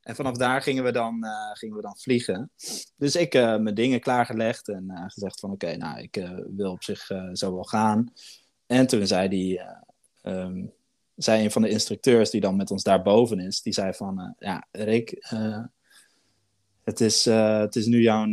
[0.00, 2.50] En vanaf daar gingen we dan, eh, gingen we dan vliegen.
[2.96, 6.72] Dus ik eh mijn dingen klaargelegd en eh, gezegd van oké, nou, ik eh, wil
[6.72, 8.12] op zich eh, zo wel gaan.
[8.66, 9.66] En toen zei eh,
[10.22, 10.66] ehm,
[11.22, 14.30] zei een van de instructeurs die dan met ons daarboven is, die zei van, eh,
[14.38, 15.64] ja, Rick, eh,
[16.84, 18.26] het, is, eh, het is nu jouw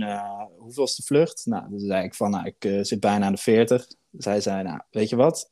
[0.57, 1.45] hoeveelste vlucht?
[1.45, 3.88] Nou, toen zei ik van, nou, ik zit bijna aan de 40.
[4.11, 5.51] Zij zei, nou, weet je wat,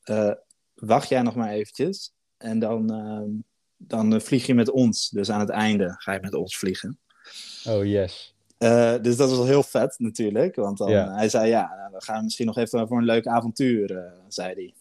[0.75, 3.43] wacht jij nog maar eventjes en dan,
[3.77, 5.09] dan vlieg je met ons.
[5.09, 6.99] Dus aan het einde ga je met ons vliegen.
[7.67, 8.35] Oh, yes.
[9.01, 10.55] Dus dat was wel heel vet natuurlijk.
[10.55, 14.13] Want dan, hij zei, ja, nou, we gaan misschien nog even voor een leuk avontuur,
[14.27, 14.73] zei hij.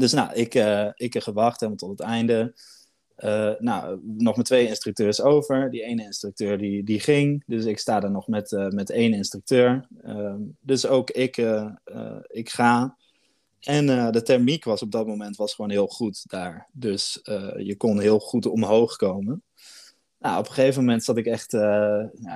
[0.00, 2.54] Dus nou, ik, eh, ik heb gewacht helemaal tot het einde.
[3.16, 5.70] Eh, nou, nog met twee instructeurs over.
[5.70, 7.42] Die ene instructeur die, die ging.
[7.46, 9.88] Dus ik sta er nog met, eh, met één instructeur.
[10.02, 11.36] Ehm, dus ook ik,
[12.26, 12.96] ik ga.
[13.60, 16.68] En de thermiek was op dat moment was gewoon heel goed daar.
[16.72, 17.20] Dus
[17.56, 19.42] je kon heel goed omhoog komen.
[20.18, 21.56] Nou, op een gegeven moment zat ik echt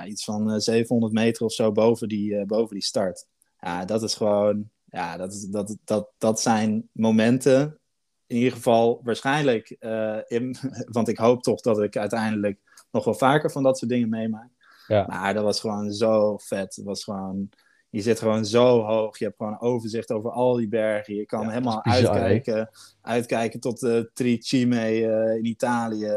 [0.05, 3.25] iets van eh, 700 meter of zo boven die, boven die start.
[3.59, 7.79] Ja, dat is gewoon, ja, dat, dat, dat, dat zijn momenten.
[8.27, 10.55] In ieder geval waarschijnlijk, eh, in,
[10.91, 12.59] want ik hoop toch dat ik uiteindelijk
[12.91, 14.49] nog wel vaker van dat soort dingen meemaak.
[14.87, 15.05] Ja.
[15.07, 16.75] Maar dat was gewoon zo vet.
[16.75, 17.49] Het was gewoon,
[17.89, 19.17] je zit gewoon zo hoog.
[19.17, 21.15] Je hebt gewoon overzicht over al die bergen.
[21.15, 22.69] Je kan Ja, helemaal bizar, uitkijken,
[23.01, 26.13] uitkijken tot de Tricime eh in Italië.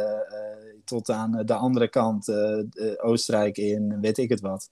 [0.85, 2.33] tot aan de andere kant,
[2.97, 4.70] Oostenrijk in, weet ik het wat.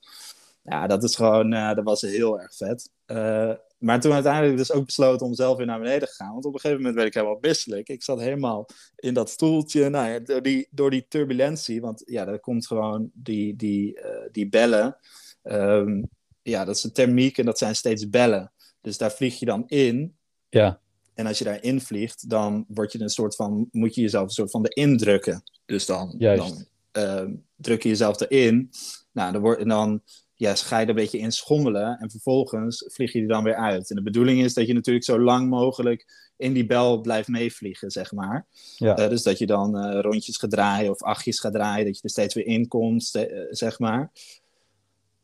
[0.69, 2.91] Ja, dat is gewoon, eh, dat was heel erg vet.
[3.05, 6.33] Eh, maar toen uiteindelijk dus ook besloten om zelf weer naar beneden te gaan.
[6.33, 7.89] Want op een gegeven moment werd ik helemaal misselijk.
[7.89, 9.89] Ik zat helemaal in dat stoeltje.
[9.89, 11.81] Nou ja, door die, door die turbulentie.
[11.81, 14.97] Want ja, er komt gewoon die, die, eh, die bellen.
[15.43, 16.03] Ehm,
[16.43, 18.53] ja, dat is een thermiek en dat zijn steeds bellen.
[18.81, 20.17] Dus daar vlieg je dan in.
[20.49, 20.81] Ja,
[21.15, 24.31] En als je daarin vliegt, dan word je een soort van, moet je jezelf een
[24.31, 25.43] soort van erin drukken.
[25.67, 26.41] Dus dan, Juist.
[26.49, 28.71] dan ehm, druk je jezelf erin.
[29.13, 30.03] Nou, dan, word, en dan
[30.37, 31.99] ja, ga je er een beetje in schommelen.
[31.99, 33.91] En vervolgens vlieg je er dan weer uit.
[33.91, 37.91] En de bedoeling is dat je natuurlijk zo lang mogelijk in die bel blijft meevliegen,
[37.91, 38.47] zeg maar.
[38.77, 38.97] ja.
[38.97, 42.03] Eh, dus dat je dan eh, rondjes gaat draaien of achtjes gaat draaien, dat je
[42.03, 44.13] er steeds weer in komt, eh, zeg maar.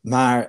[0.01, 0.49] Maar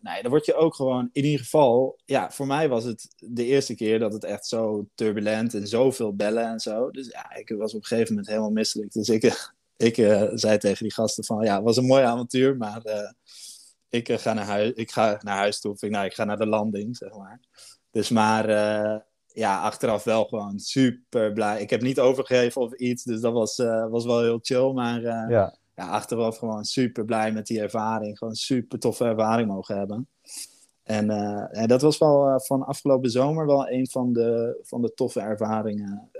[0.00, 3.44] nee, dan word je ook gewoon, in ieder geval, ja, voor mij was het de
[3.44, 6.90] eerste keer dat het echt zo turbulent en zoveel bellen en zo.
[6.90, 8.92] Dus ja, ik was op een gegeven moment helemaal misselijk.
[8.92, 9.94] Dus ik, ik
[10.34, 12.82] zei tegen die gasten van, ja, het was een mooi avontuur, maar
[13.90, 15.72] ik, eh, ga naar huis, ik ga naar huis toe.
[15.72, 17.40] Of ik, nou, ik ga naar de landing, zeg maar.
[17.90, 21.60] Dus maar eh, ja, achteraf wel gewoon super blij.
[21.60, 24.72] Ik heb niet overgegeven of iets, dus dat was, eh, was wel heel chill.
[24.72, 25.28] Maar ja.
[25.74, 25.88] ja.
[25.88, 28.18] achteraf gewoon super blij met die ervaring.
[28.18, 30.08] Gewoon super toffe ervaring mogen hebben.
[30.82, 31.10] En,
[31.50, 36.10] en dat was wel van afgelopen zomer wel een van de, van de toffe ervaringen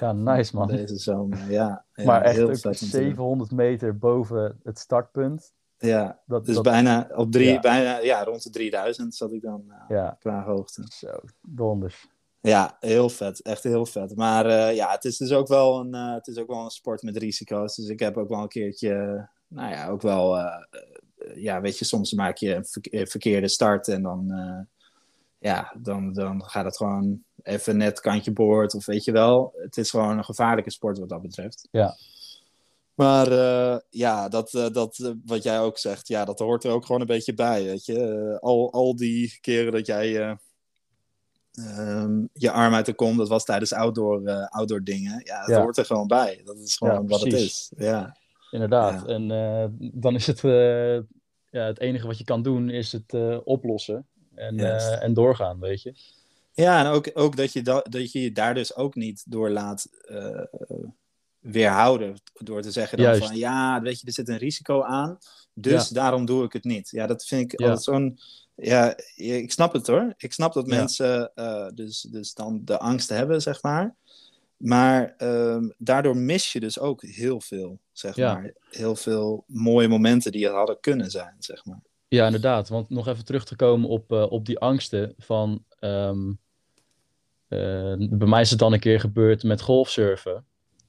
[0.00, 0.68] ja, nice man.
[0.68, 1.50] deze zomer.
[1.50, 2.88] Ja, ja, maar echt heel ook vet om te doen.
[2.90, 5.52] 700 meter boven het startpunt.
[5.78, 7.60] Ja, Dat, dus dat, bijna op drie, Ja.
[7.60, 10.82] bijna, ja, rond de 3000 zat ik dan eh, Ja, qua hoogte.
[10.98, 12.06] zo, donders.
[12.40, 13.42] Ja, heel vet.
[13.42, 14.16] Echt heel vet.
[14.16, 16.70] Maar eh, ja, het is dus ook wel, een, eh, het is ook wel een
[16.70, 17.76] sport met risico's.
[17.76, 20.36] Dus ik heb ook wel een keertje, nou ja, ook wel,
[21.34, 24.32] ja, weet je, soms maak je een verke- verkeerde start en dan,
[25.38, 29.52] ja, dan, dan gaat het gewoon even net kantje boord of weet je wel.
[29.56, 31.68] Het is gewoon een gevaarlijke sport wat dat betreft.
[31.70, 31.94] Ja.
[32.98, 36.70] Maar eh, ja, dat, eh, dat, eh, wat jij ook zegt, ja, dat hoort er
[36.70, 38.36] ook gewoon een beetje bij, weet je.
[38.40, 40.36] Al, al die keren dat jij eh,
[41.52, 45.20] ehm, je arm uit de kom, dat was tijdens outdoor, outdoor dingen.
[45.24, 45.62] Ja, dat Ja.
[45.62, 46.42] hoort er gewoon bij.
[46.44, 47.72] Dat is gewoon Ja, wat het is.
[47.76, 48.16] Ja,
[48.50, 49.02] Inderdaad.
[49.06, 49.14] Ja.
[49.14, 49.28] En
[49.94, 50.40] dan is het,
[51.50, 54.06] ja, het enige wat je kan doen, is het oplossen.
[54.34, 54.58] En,
[55.00, 55.94] en doorgaan, weet je.
[56.52, 59.50] ja en ook, ook dat, je da- dat je je daar dus ook niet door
[59.50, 59.88] laat
[61.50, 62.14] weerhouden.
[62.34, 63.26] Door te zeggen dan Juist.
[63.26, 65.18] van, ja, weet je, er zit een risico aan.
[65.54, 66.90] Dus daarom doe ik het niet.
[66.90, 67.66] Ja, dat vind ik Ja.
[67.66, 68.18] altijd zo'n...
[68.54, 70.14] Ja, ik snap het hoor.
[70.16, 70.74] Ik snap dat Ja.
[70.74, 73.96] mensen eh, dus, dus dan de angst hebben, zeg maar.
[74.56, 78.52] Maar ehm, daardoor mis je dus ook heel veel, zeg maar.
[78.70, 81.82] Heel veel mooie momenten die er hadden kunnen zijn, zeg maar.
[82.08, 82.68] Ja, inderdaad.
[82.68, 85.64] Want nog even terug te komen op, eh, op die angsten van...
[85.78, 86.30] ehm,
[87.48, 90.44] eh, bij mij is het dan een keer gebeurd met golfsurfen.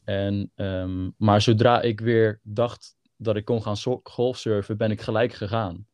[0.10, 5.02] En, ehm, maar zodra ik weer dacht dat ik kon gaan so- golfsurfen, ben ik
[5.02, 5.88] gelijk gegaan.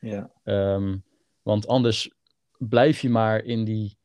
[0.00, 0.96] Ja, Ehm,
[1.42, 2.10] want anders
[2.58, 3.96] blijf je maar in die,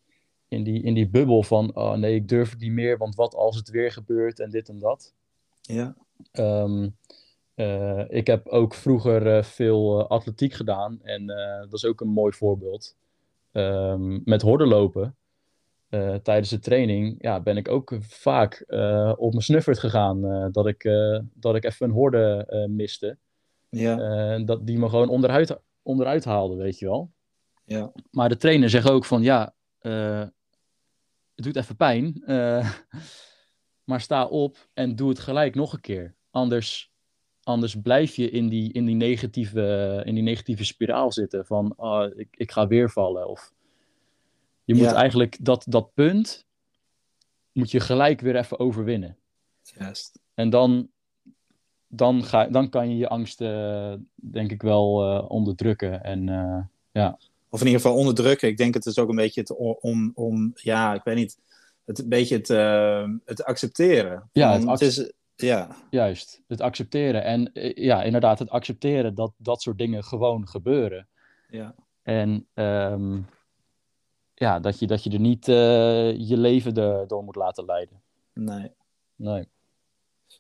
[0.48, 1.76] in, die, in die bubbel van...
[1.76, 4.70] Oh nee, ik durf het niet meer, want wat als het weer gebeurt en dit
[4.70, 5.14] en dat.
[5.62, 5.96] ja,
[6.32, 6.90] Ehm,
[7.54, 11.26] eh, ik heb ook vroeger eh, veel eh, atletiek gedaan en
[11.70, 12.96] dat is ook een mooi voorbeeld.
[14.24, 15.16] Met hordenlopen
[15.90, 20.48] eh, tijdens de training ja, ben ik ook vaak eh, op mijn snuffert gegaan eh,
[20.52, 20.84] dat, ik,
[21.34, 23.18] dat ik even een horde miste.
[23.70, 27.12] ja, dat die me gewoon onderuit, onderuit haalde, weet je wel.
[27.66, 27.92] ja.
[28.12, 30.34] Maar de trainer zegt ook van ja, het
[31.36, 32.24] doet even pijn.
[33.90, 36.16] maar sta op en doe het gelijk nog een keer.
[36.30, 36.92] Anders,
[37.44, 42.18] anders blijf je in die, in, die negatieve, in die negatieve spiraal zitten van ah,
[42.18, 43.28] ik, ik ga weer vallen.
[43.28, 43.56] Of
[44.68, 44.94] je moet Ja.
[44.94, 46.46] eigenlijk dat, dat punt
[47.52, 49.18] moet je gelijk weer even overwinnen.
[49.62, 50.20] Juist.
[50.34, 50.90] En dan,
[51.88, 56.04] dan, ga, dan kan je je angsten denk ik wel eh, onderdrukken.
[56.04, 57.12] En eh,
[57.50, 58.48] Of in ieder geval onderdrukken.
[58.48, 61.38] Ik denk het is ook een beetje het om, om ja, ik weet niet,
[61.86, 64.30] het een beetje het, eh, het accepteren.
[64.32, 67.24] Ja, het het is, ja, Juist, het accepteren.
[67.24, 71.08] En eh, ja, inderdaad, het accepteren dat dat soort dingen gewoon gebeuren.
[71.50, 73.20] ja, En ehm,
[74.40, 78.02] ja, dat je, dat je er niet eh, je leven de- door moet laten leiden.
[78.34, 78.72] nee.
[79.16, 79.48] Nee.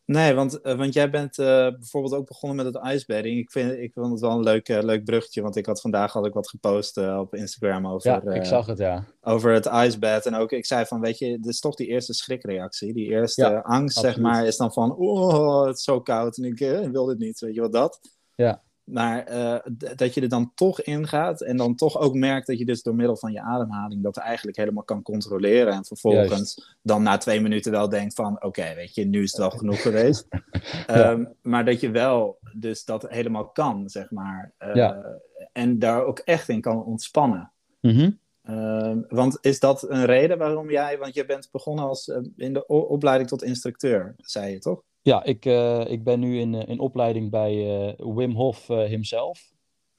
[0.05, 3.39] Nee, want, uh, want jij bent uh, bijvoorbeeld ook begonnen met het icebedding.
[3.39, 6.13] Ik vind, ik vond het wel een leuk, uh, leuk bruggetje, want ik had vandaag
[6.13, 9.05] had ik wat gepost op Instagram over, ja, ik zag het, ja.
[9.21, 10.25] over het icebed.
[10.25, 12.93] En ook, ik zei van, weet je, dit is toch die eerste schrikreactie.
[12.93, 14.15] Die eerste ja, angst, absoluut.
[14.15, 16.57] zeg maar, is dan van, oh, het is zo koud en ik
[16.91, 17.99] wil dit niet, weet je wat dat?
[18.35, 18.63] Ja.
[18.87, 19.57] Maar uh,
[19.95, 22.95] dat je er dan toch ingaat en dan toch ook merkt dat je dus door
[22.95, 25.73] middel van je ademhaling dat eigenlijk helemaal kan controleren.
[25.73, 26.77] En vervolgens Juist.
[26.81, 29.49] dan na twee minuten wel denkt van oké, okay, weet je, nu is het wel
[29.49, 30.27] genoeg geweest.
[30.87, 31.11] ja.
[31.11, 34.53] um, maar dat je wel dus dat helemaal kan, zeg maar.
[34.59, 35.19] Uh, ja.
[35.53, 37.51] En daar ook echt in kan ontspannen.
[37.81, 38.19] Mm -hmm.
[38.49, 42.53] uh, want is dat een reden waarom jij, want je bent begonnen als uh, in
[42.53, 44.83] de opleiding tot instructeur, zei je toch?
[45.07, 49.51] Ja, ik, uh, ik ben nu in, in opleiding bij uh, Wim Hof uh, himself.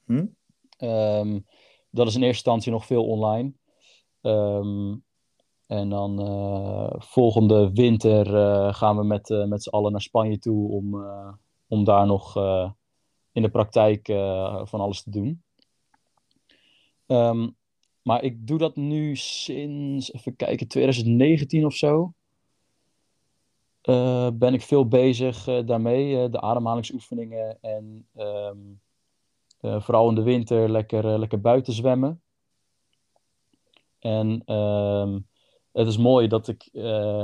[0.05, 0.25] Hm?
[0.79, 1.45] Um,
[1.89, 3.53] dat is in eerste instantie nog veel online.
[4.21, 5.03] Um,
[5.65, 6.17] en dan
[6.97, 8.25] volgende winter
[8.73, 11.05] gaan we met, met z'n allen naar Spanje toe om,
[11.67, 12.35] om daar nog
[13.31, 14.05] in de praktijk
[14.63, 15.43] van alles te doen.
[17.07, 17.55] Um,
[18.01, 22.13] maar ik doe dat nu sinds, even kijken, 2019 of zo.
[23.83, 28.81] Uh, ben ik veel bezig uh, daarmee, uh, de ademhalingsoefeningen en um,
[29.59, 32.21] vooral in de winter lekker, lekker buiten zwemmen.
[33.99, 35.27] En um,
[35.71, 36.65] het is mooi dat ik,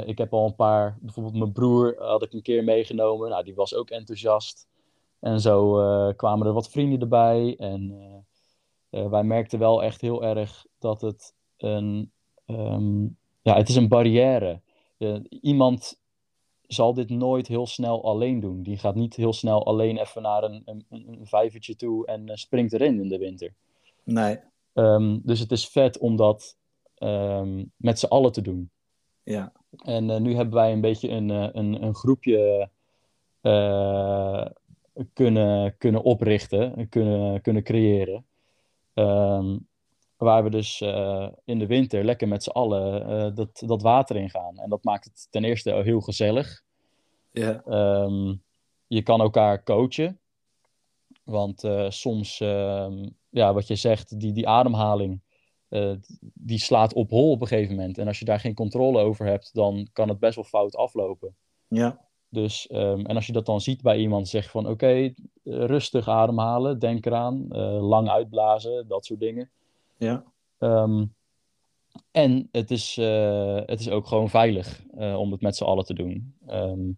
[0.06, 3.56] ik heb al een paar, bijvoorbeeld mijn broer had ik een keer meegenomen, nou die
[3.56, 4.68] was ook enthousiast.
[5.20, 5.74] En zo
[6.14, 7.96] kwamen er wat vrienden erbij en
[8.90, 12.12] wij merkten wel echt heel erg dat het een,
[12.46, 14.62] um, ja het is een barrière.
[15.42, 16.04] iemand
[16.68, 18.64] zal dit nooit heel snel alleen doen.
[18.64, 22.36] Die gaat niet heel snel alleen even naar een, een, een vijvertje toe en uh,
[22.36, 23.54] springt erin in de winter.
[24.04, 24.40] Nee.
[24.74, 26.58] Um, dus het is vet om dat
[26.98, 28.70] um, met z'n allen te doen.
[29.24, 29.52] Ja.
[29.84, 32.70] En uh, nu hebben wij een beetje een, uh, een, een groepje
[35.14, 38.26] kunnen, kunnen oprichten, kunnen, kunnen creëren.
[38.94, 39.68] Um,
[40.18, 44.16] waar we dus uh, in de winter lekker met z'n allen uh, dat, dat water
[44.16, 44.58] ingaan.
[44.58, 46.64] En dat maakt het ten eerste heel gezellig.
[47.32, 47.64] Ja.
[48.04, 48.44] Um,
[48.88, 50.20] je kan elkaar coachen.
[51.24, 55.22] Want uh, soms, um, ja, wat je zegt, die, die ademhaling,
[56.34, 57.98] die slaat op hol op een gegeven moment.
[57.98, 61.36] En als je daar geen controle over hebt, dan kan het best wel fout aflopen.
[61.68, 62.00] Ja.
[62.30, 66.08] Dus, um, en als je dat dan ziet bij iemand, zeg van oké, okay, rustig
[66.08, 67.48] ademhalen, denk eraan,
[67.82, 69.50] lang uitblazen, dat soort dingen.
[69.98, 70.24] Ja.
[70.60, 71.14] Um,
[72.12, 75.86] en het is, uh, het is ook gewoon veilig uh, om het met z'n allen
[75.86, 76.36] te doen.
[76.50, 76.98] Um,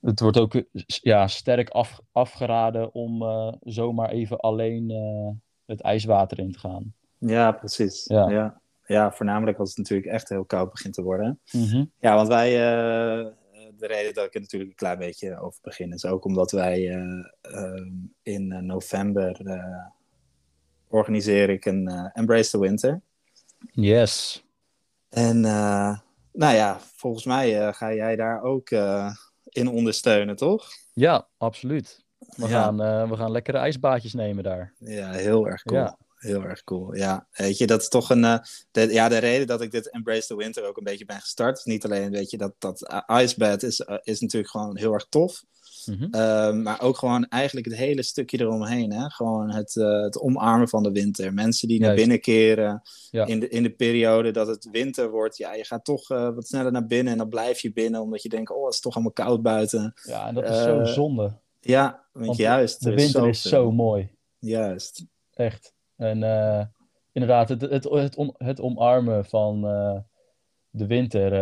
[0.00, 4.92] het wordt ook ja, sterk af, afgeraden om uh, zomaar even alleen
[5.66, 6.94] het ijswater in te gaan.
[7.18, 8.04] Ja, precies.
[8.04, 8.30] Ja.
[8.30, 8.60] ja.
[8.86, 9.12] Ja.
[9.12, 11.40] voornamelijk als het natuurlijk echt heel koud begint te worden.
[11.52, 11.90] Mm -hmm.
[11.98, 12.50] Ja, want wij,
[13.76, 16.80] de reden dat ik er natuurlijk een klein beetje over begin, is ook omdat wij
[18.22, 19.40] in november
[20.88, 23.00] organiseer ik een uh, Embrace the Winter.
[23.70, 24.44] Yes.
[25.08, 25.98] En uh,
[26.32, 28.70] nou ja, volgens mij uh, ga jij daar ook
[29.48, 30.66] in ondersteunen, toch?
[30.92, 32.04] Ja, absoluut.
[32.18, 32.48] We, ja.
[32.48, 32.76] gaan,
[33.08, 34.72] we gaan lekkere ijsbaatjes nemen daar.
[34.78, 35.80] Ja, heel erg cool.
[35.80, 35.98] Ja.
[36.18, 36.94] Heel erg cool.
[36.94, 38.40] Ja, weet je, dat is toch een.
[38.70, 41.58] de, ja, de reden dat ik dit Embrace the Winter ook een beetje ben gestart.
[41.58, 45.44] Is niet alleen, weet je, dat, dat icebed is, is natuurlijk gewoon heel erg tof.
[45.86, 46.08] Mm -hmm.
[46.14, 48.92] uh, maar ook gewoon eigenlijk het hele stukje eromheen.
[48.92, 49.08] Hè?
[49.08, 51.34] Gewoon het, het omarmen van de winter.
[51.34, 51.92] Mensen die Juist.
[51.92, 53.26] naar binnen keren ja.
[53.26, 55.36] in, de, in de periode dat het winter wordt.
[55.36, 58.00] Ja, je gaat toch wat sneller naar binnen en dan blijf je binnen.
[58.00, 59.94] Omdat je denkt, oh, het is toch allemaal koud buiten.
[60.02, 61.38] Ja, en dat is zo zonde.
[61.60, 62.84] Ja, want, want juist.
[62.84, 64.10] De winter is zo, is zo mooi.
[64.38, 65.04] Juist.
[65.34, 65.76] Echt.
[65.98, 66.72] En
[67.12, 69.60] inderdaad, het, het, het, on, het omarmen van
[70.70, 71.32] de winter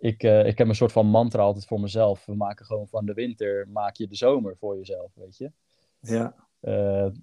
[0.00, 2.26] ik, uh, ik heb een soort van mantra altijd voor mezelf.
[2.26, 5.52] We maken gewoon van de winter, maak je de zomer voor jezelf, weet je.
[6.00, 6.34] Ja.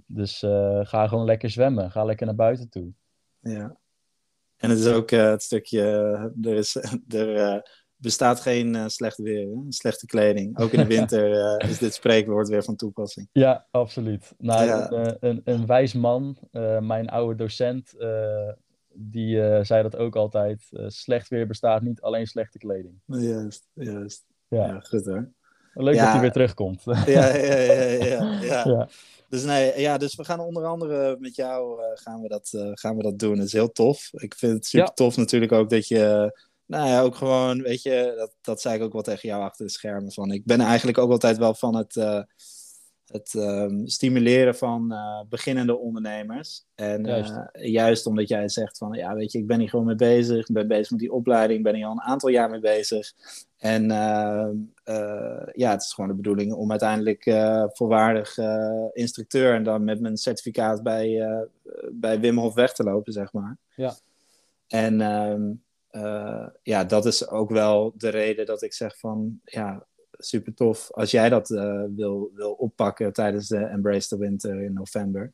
[0.06, 0.40] Dus
[0.82, 1.92] ga gewoon lekker zwemmen.
[1.92, 2.92] Ga lekker naar buiten toe.
[3.40, 3.78] Ja.
[4.58, 5.82] En het is ook het stukje,
[6.42, 6.76] er, is,
[7.08, 7.64] er
[7.98, 9.56] bestaat geen slecht weer, hè?
[9.70, 10.60] slechte kleding.
[10.60, 13.30] Ook in de winter is dit spreekwoord weer van toepassing.
[13.32, 14.34] Ja, absoluut.
[14.38, 14.92] Nou, ja.
[14.92, 16.38] Een, een, een, wijs man,
[16.80, 17.94] mijn oude docent,
[18.94, 20.70] die zei dat ook altijd.
[20.88, 23.02] Slecht weer bestaat niet, alleen slechte kleding.
[23.06, 24.26] Juist, juist.
[24.48, 25.32] Ja, ja goed hoor.
[25.74, 26.04] Leuk ja.
[26.04, 26.84] dat hij weer terugkomt.
[26.86, 28.64] Ja, ja, ja, ja, ja.
[28.66, 28.90] ja.
[29.30, 33.04] Dus, nee, ja, dus we gaan onder andere met jou gaan we dat, gaan we
[33.04, 33.36] dat doen.
[33.36, 34.10] Dat is heel tof.
[34.14, 36.32] Ik vind het super tof natuurlijk ook dat je...
[36.68, 39.66] Nou ja, ook gewoon, weet je, dat, dat zei ik ook wel tegen jou achter
[39.66, 40.12] de schermen.
[40.12, 41.96] Van, ik ben eigenlijk ook altijd wel van het
[43.08, 46.66] het ehm, stimuleren van uh, beginnende ondernemers.
[46.76, 47.32] En juist.
[47.32, 48.06] Uh, juist.
[48.06, 50.48] omdat jij zegt van, ja, weet je, ik ben hier gewoon mee bezig.
[50.48, 53.14] Ik ben bezig met die opleiding, ben hier al een aantal jaar mee bezig.
[53.58, 53.88] En
[55.54, 57.24] ja, het is gewoon de bedoeling om uiteindelijk
[57.74, 58.38] volwaardig
[58.94, 61.28] instructeur en dan met mijn certificaat bij,
[61.92, 63.58] bij Wim Hof weg te lopen, zeg maar.
[63.76, 63.96] Ja.
[64.68, 64.98] En
[65.90, 70.92] ehm, ja, dat is ook wel de reden dat ik zeg van, ja, super tof
[70.92, 75.34] als jij dat uh, wil, wil oppakken tijdens de Embrace the Winter in november.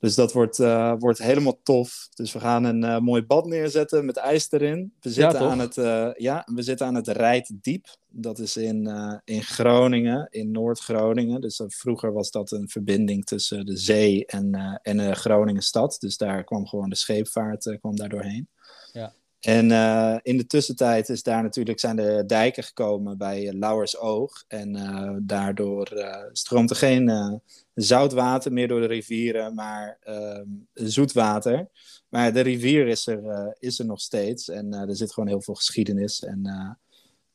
[0.00, 2.08] Dus dat wordt, uh, wordt helemaal tof.
[2.14, 4.92] Dus we gaan een uh, mooi bad neerzetten met ijs erin.
[5.00, 5.74] We zitten, Ja, aan, het,
[6.16, 7.86] ja, we zitten aan het Rijtdiep.
[8.08, 8.90] Dat is in,
[9.24, 11.40] in Groningen, in Noord-Groningen.
[11.40, 15.96] Dus vroeger was dat een verbinding tussen de zee en, en de Groningen stad.
[16.00, 18.48] Dus daar kwam gewoon de scheepvaart kwam daar doorheen.
[18.92, 19.12] Ja.
[19.40, 24.44] En uh, in de tussentijd is daar natuurlijk zijn de dijken gekomen bij Lauwersoog.
[24.48, 25.88] En uh, daardoor
[26.32, 27.40] stroomt er geen
[27.74, 31.68] zoutwater meer door de rivieren, maar ehm, zoetwater.
[32.08, 35.54] Maar de rivier is er, is er nog steeds en er zit gewoon heel veel
[35.54, 36.24] geschiedenis.
[36.24, 36.76] En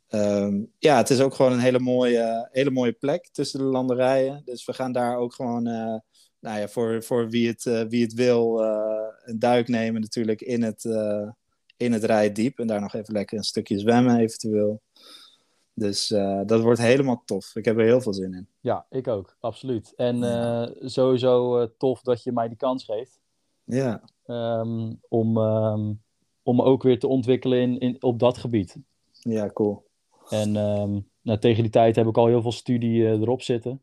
[0.10, 4.42] um, ja, het is ook gewoon een hele mooie, hele mooie plek tussen de landerijen.
[4.46, 5.64] Dus we gaan daar ook gewoon,
[6.40, 8.60] nou ja, voor, voor wie, het, wie het wil,
[9.24, 10.86] een duik nemen natuurlijk in het
[11.78, 12.60] in het rijdiep.
[12.60, 14.82] En daar nog even lekker een stukje zwemmen eventueel.
[15.74, 17.56] Dus uh, dat wordt helemaal tof.
[17.56, 18.48] Ik heb er heel veel zin in.
[18.60, 19.36] Ja, ik ook.
[19.40, 19.94] Absoluut.
[19.96, 23.20] En uh, sowieso uh, tof dat je mij die kans geeft.
[23.64, 24.04] Ja.
[24.26, 26.02] Um, om, um,
[26.44, 28.78] om ook weer te ontwikkelen in, in, op dat gebied.
[29.12, 29.86] Ja, cool.
[30.30, 33.82] En um, nou, tegen die tijd heb ik al heel veel studie erop zitten.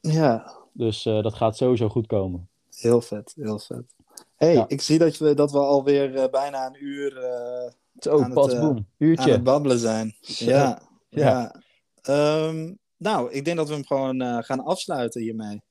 [0.00, 0.54] Ja.
[0.72, 2.48] Dus dat gaat sowieso goed komen.
[2.70, 3.94] Heel vet, heel vet
[4.36, 4.64] hey, ja.
[4.68, 8.52] ik zie dat we, dat we alweer uh, bijna een uur uh, Zo, aan, pas,
[8.52, 9.24] het, Uurtje.
[9.24, 10.16] aan het babbelen zijn.
[10.20, 11.62] Ja, ja.
[12.02, 12.46] ja.
[12.48, 15.62] Um, nou, ik denk dat we hem gewoon gaan afsluiten hiermee.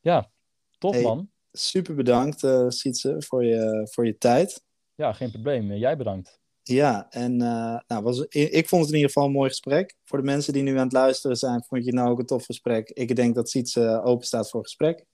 [0.00, 0.30] Ja,
[0.78, 1.30] tof hey, man.
[1.52, 4.64] Super bedankt, Sietse, voor je, voor je tijd.
[4.94, 5.72] Ja, geen probleem.
[5.72, 6.40] Jij bedankt.
[6.62, 9.96] Ja, en nou, was, ik vond het in ieder geval een mooi gesprek.
[10.04, 12.44] Voor de mensen die nu aan het luisteren zijn, vond je nou ook een tof
[12.44, 12.90] gesprek.
[12.90, 15.04] Ik denk dat Sietse open staat voor gesprek.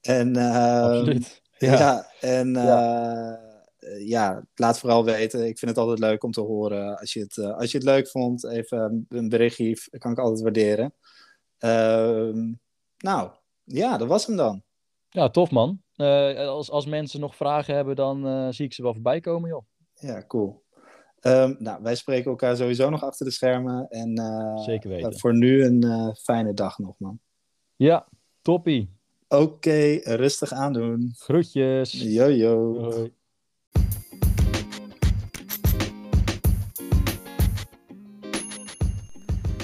[0.00, 1.42] En, Absoluut.
[1.64, 2.48] Ja, ja en.
[2.48, 3.52] Uh,
[4.06, 4.46] ja.
[4.54, 5.46] laat vooral weten.
[5.46, 6.98] Ik vind het altijd leuk om te horen.
[6.98, 10.42] Als je het, uh, als je het leuk vond, even een berichtje, kan ik altijd
[10.42, 10.94] waarderen.
[11.58, 12.44] Uh,
[12.96, 13.30] nou,
[13.64, 14.62] ja, dat was hem dan.
[15.08, 15.82] Ja, tof man.
[15.96, 19.64] Uh, als, als mensen nog vragen hebben, dan zie ik ze wel voorbij komen, joh.
[19.94, 20.62] Ja, cool.
[21.20, 23.88] Um, nou, wij spreken elkaar sowieso nog achter de schermen.
[23.88, 24.16] En
[24.64, 25.18] Zeker weten.
[25.18, 27.20] voor nu een fijne dag nog, man.
[27.76, 28.08] Ja,
[28.42, 28.93] toppie.
[29.34, 31.14] Oké, okay, rustig aandoen.
[31.18, 31.92] Groetjes.
[31.92, 32.80] Yo, yo.
[32.80, 33.12] Hoi.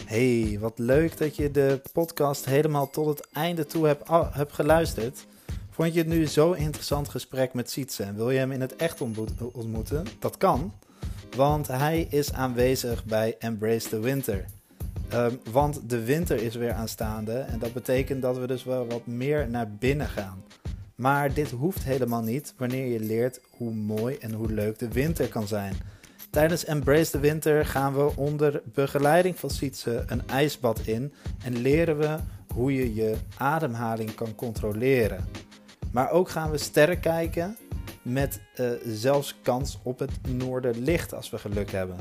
[0.05, 5.27] Hey, wat leuk dat je de podcast helemaal tot het einde toe hebt, hebt geluisterd.
[5.71, 8.77] Vond je het nu zo'n interessant gesprek met Sietse en wil je hem in het
[8.77, 9.01] echt
[9.53, 10.07] ontmoeten?
[10.19, 10.73] Dat kan,
[11.37, 14.45] want hij is aanwezig bij Embrace the Winter.
[15.15, 19.07] Um, want de winter is weer aanstaande en dat betekent dat we dus wel wat
[19.07, 20.45] meer naar binnen gaan.
[20.95, 25.29] Maar dit hoeft helemaal niet wanneer je leert hoe mooi en hoe leuk de winter
[25.29, 25.75] kan zijn.
[26.31, 31.13] Tijdens Embrace the Winter gaan we onder begeleiding van Sietse een ijsbad in
[31.45, 32.17] en leren we
[32.55, 35.25] hoe je je ademhaling kan controleren.
[35.93, 37.57] Maar ook gaan we sterren kijken
[38.03, 41.97] met uh, zelfs kans op het noorderlicht als we geluk hebben.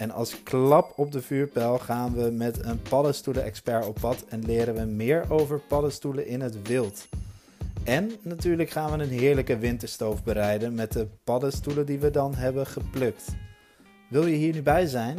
[0.00, 4.74] En als klap op de vuurpijl gaan we met een paddenstoelen-expert op pad en leren
[4.74, 7.08] we meer over paddenstoelen in het wild.
[7.84, 12.66] En natuurlijk gaan we een heerlijke winterstoof bereiden met de paddenstoelen die we dan hebben
[12.66, 13.24] geplukt.
[14.08, 15.18] Wil je hier nu bij zijn?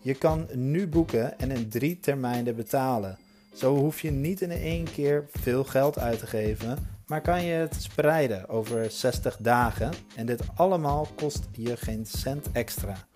[0.00, 3.18] Je kan nu boeken en in drie termijnen betalen.
[3.54, 7.52] Zo hoef je niet in één keer veel geld uit te geven, maar kan je
[7.52, 13.10] het spreiden over 60 dagen en dit allemaal kost je geen cent extra.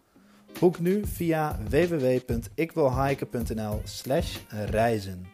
[0.60, 5.26] Boek nu via www.ikwilhiken.nl slash reizen.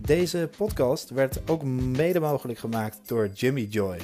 [0.00, 3.98] Deze podcast werd ook mede mogelijk gemaakt door Jimmy Joy.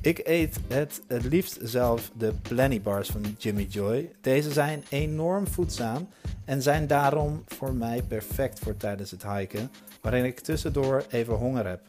[0.00, 4.10] Ik eet het, het liefst zelf de Planny Bars van Jimmy Joy.
[4.20, 6.08] Deze zijn enorm voedzaam
[6.44, 9.70] en zijn daarom voor mij perfect voor tijdens het hiken,
[10.00, 11.80] waarin ik tussendoor even honger heb.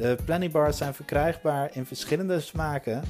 [0.00, 3.02] De Planny Bars zijn verkrijgbaar in verschillende smaken.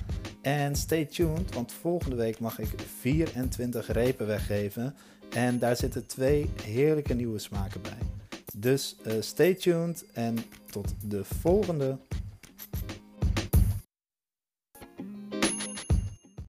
[0.42, 2.68] En stay tuned, want volgende week mag ik
[3.00, 4.94] 24 repen weggeven.
[5.34, 7.98] En daar zitten twee heerlijke nieuwe smaken bij.
[8.56, 10.36] Dus uh, stay tuned en
[10.70, 11.98] tot de volgende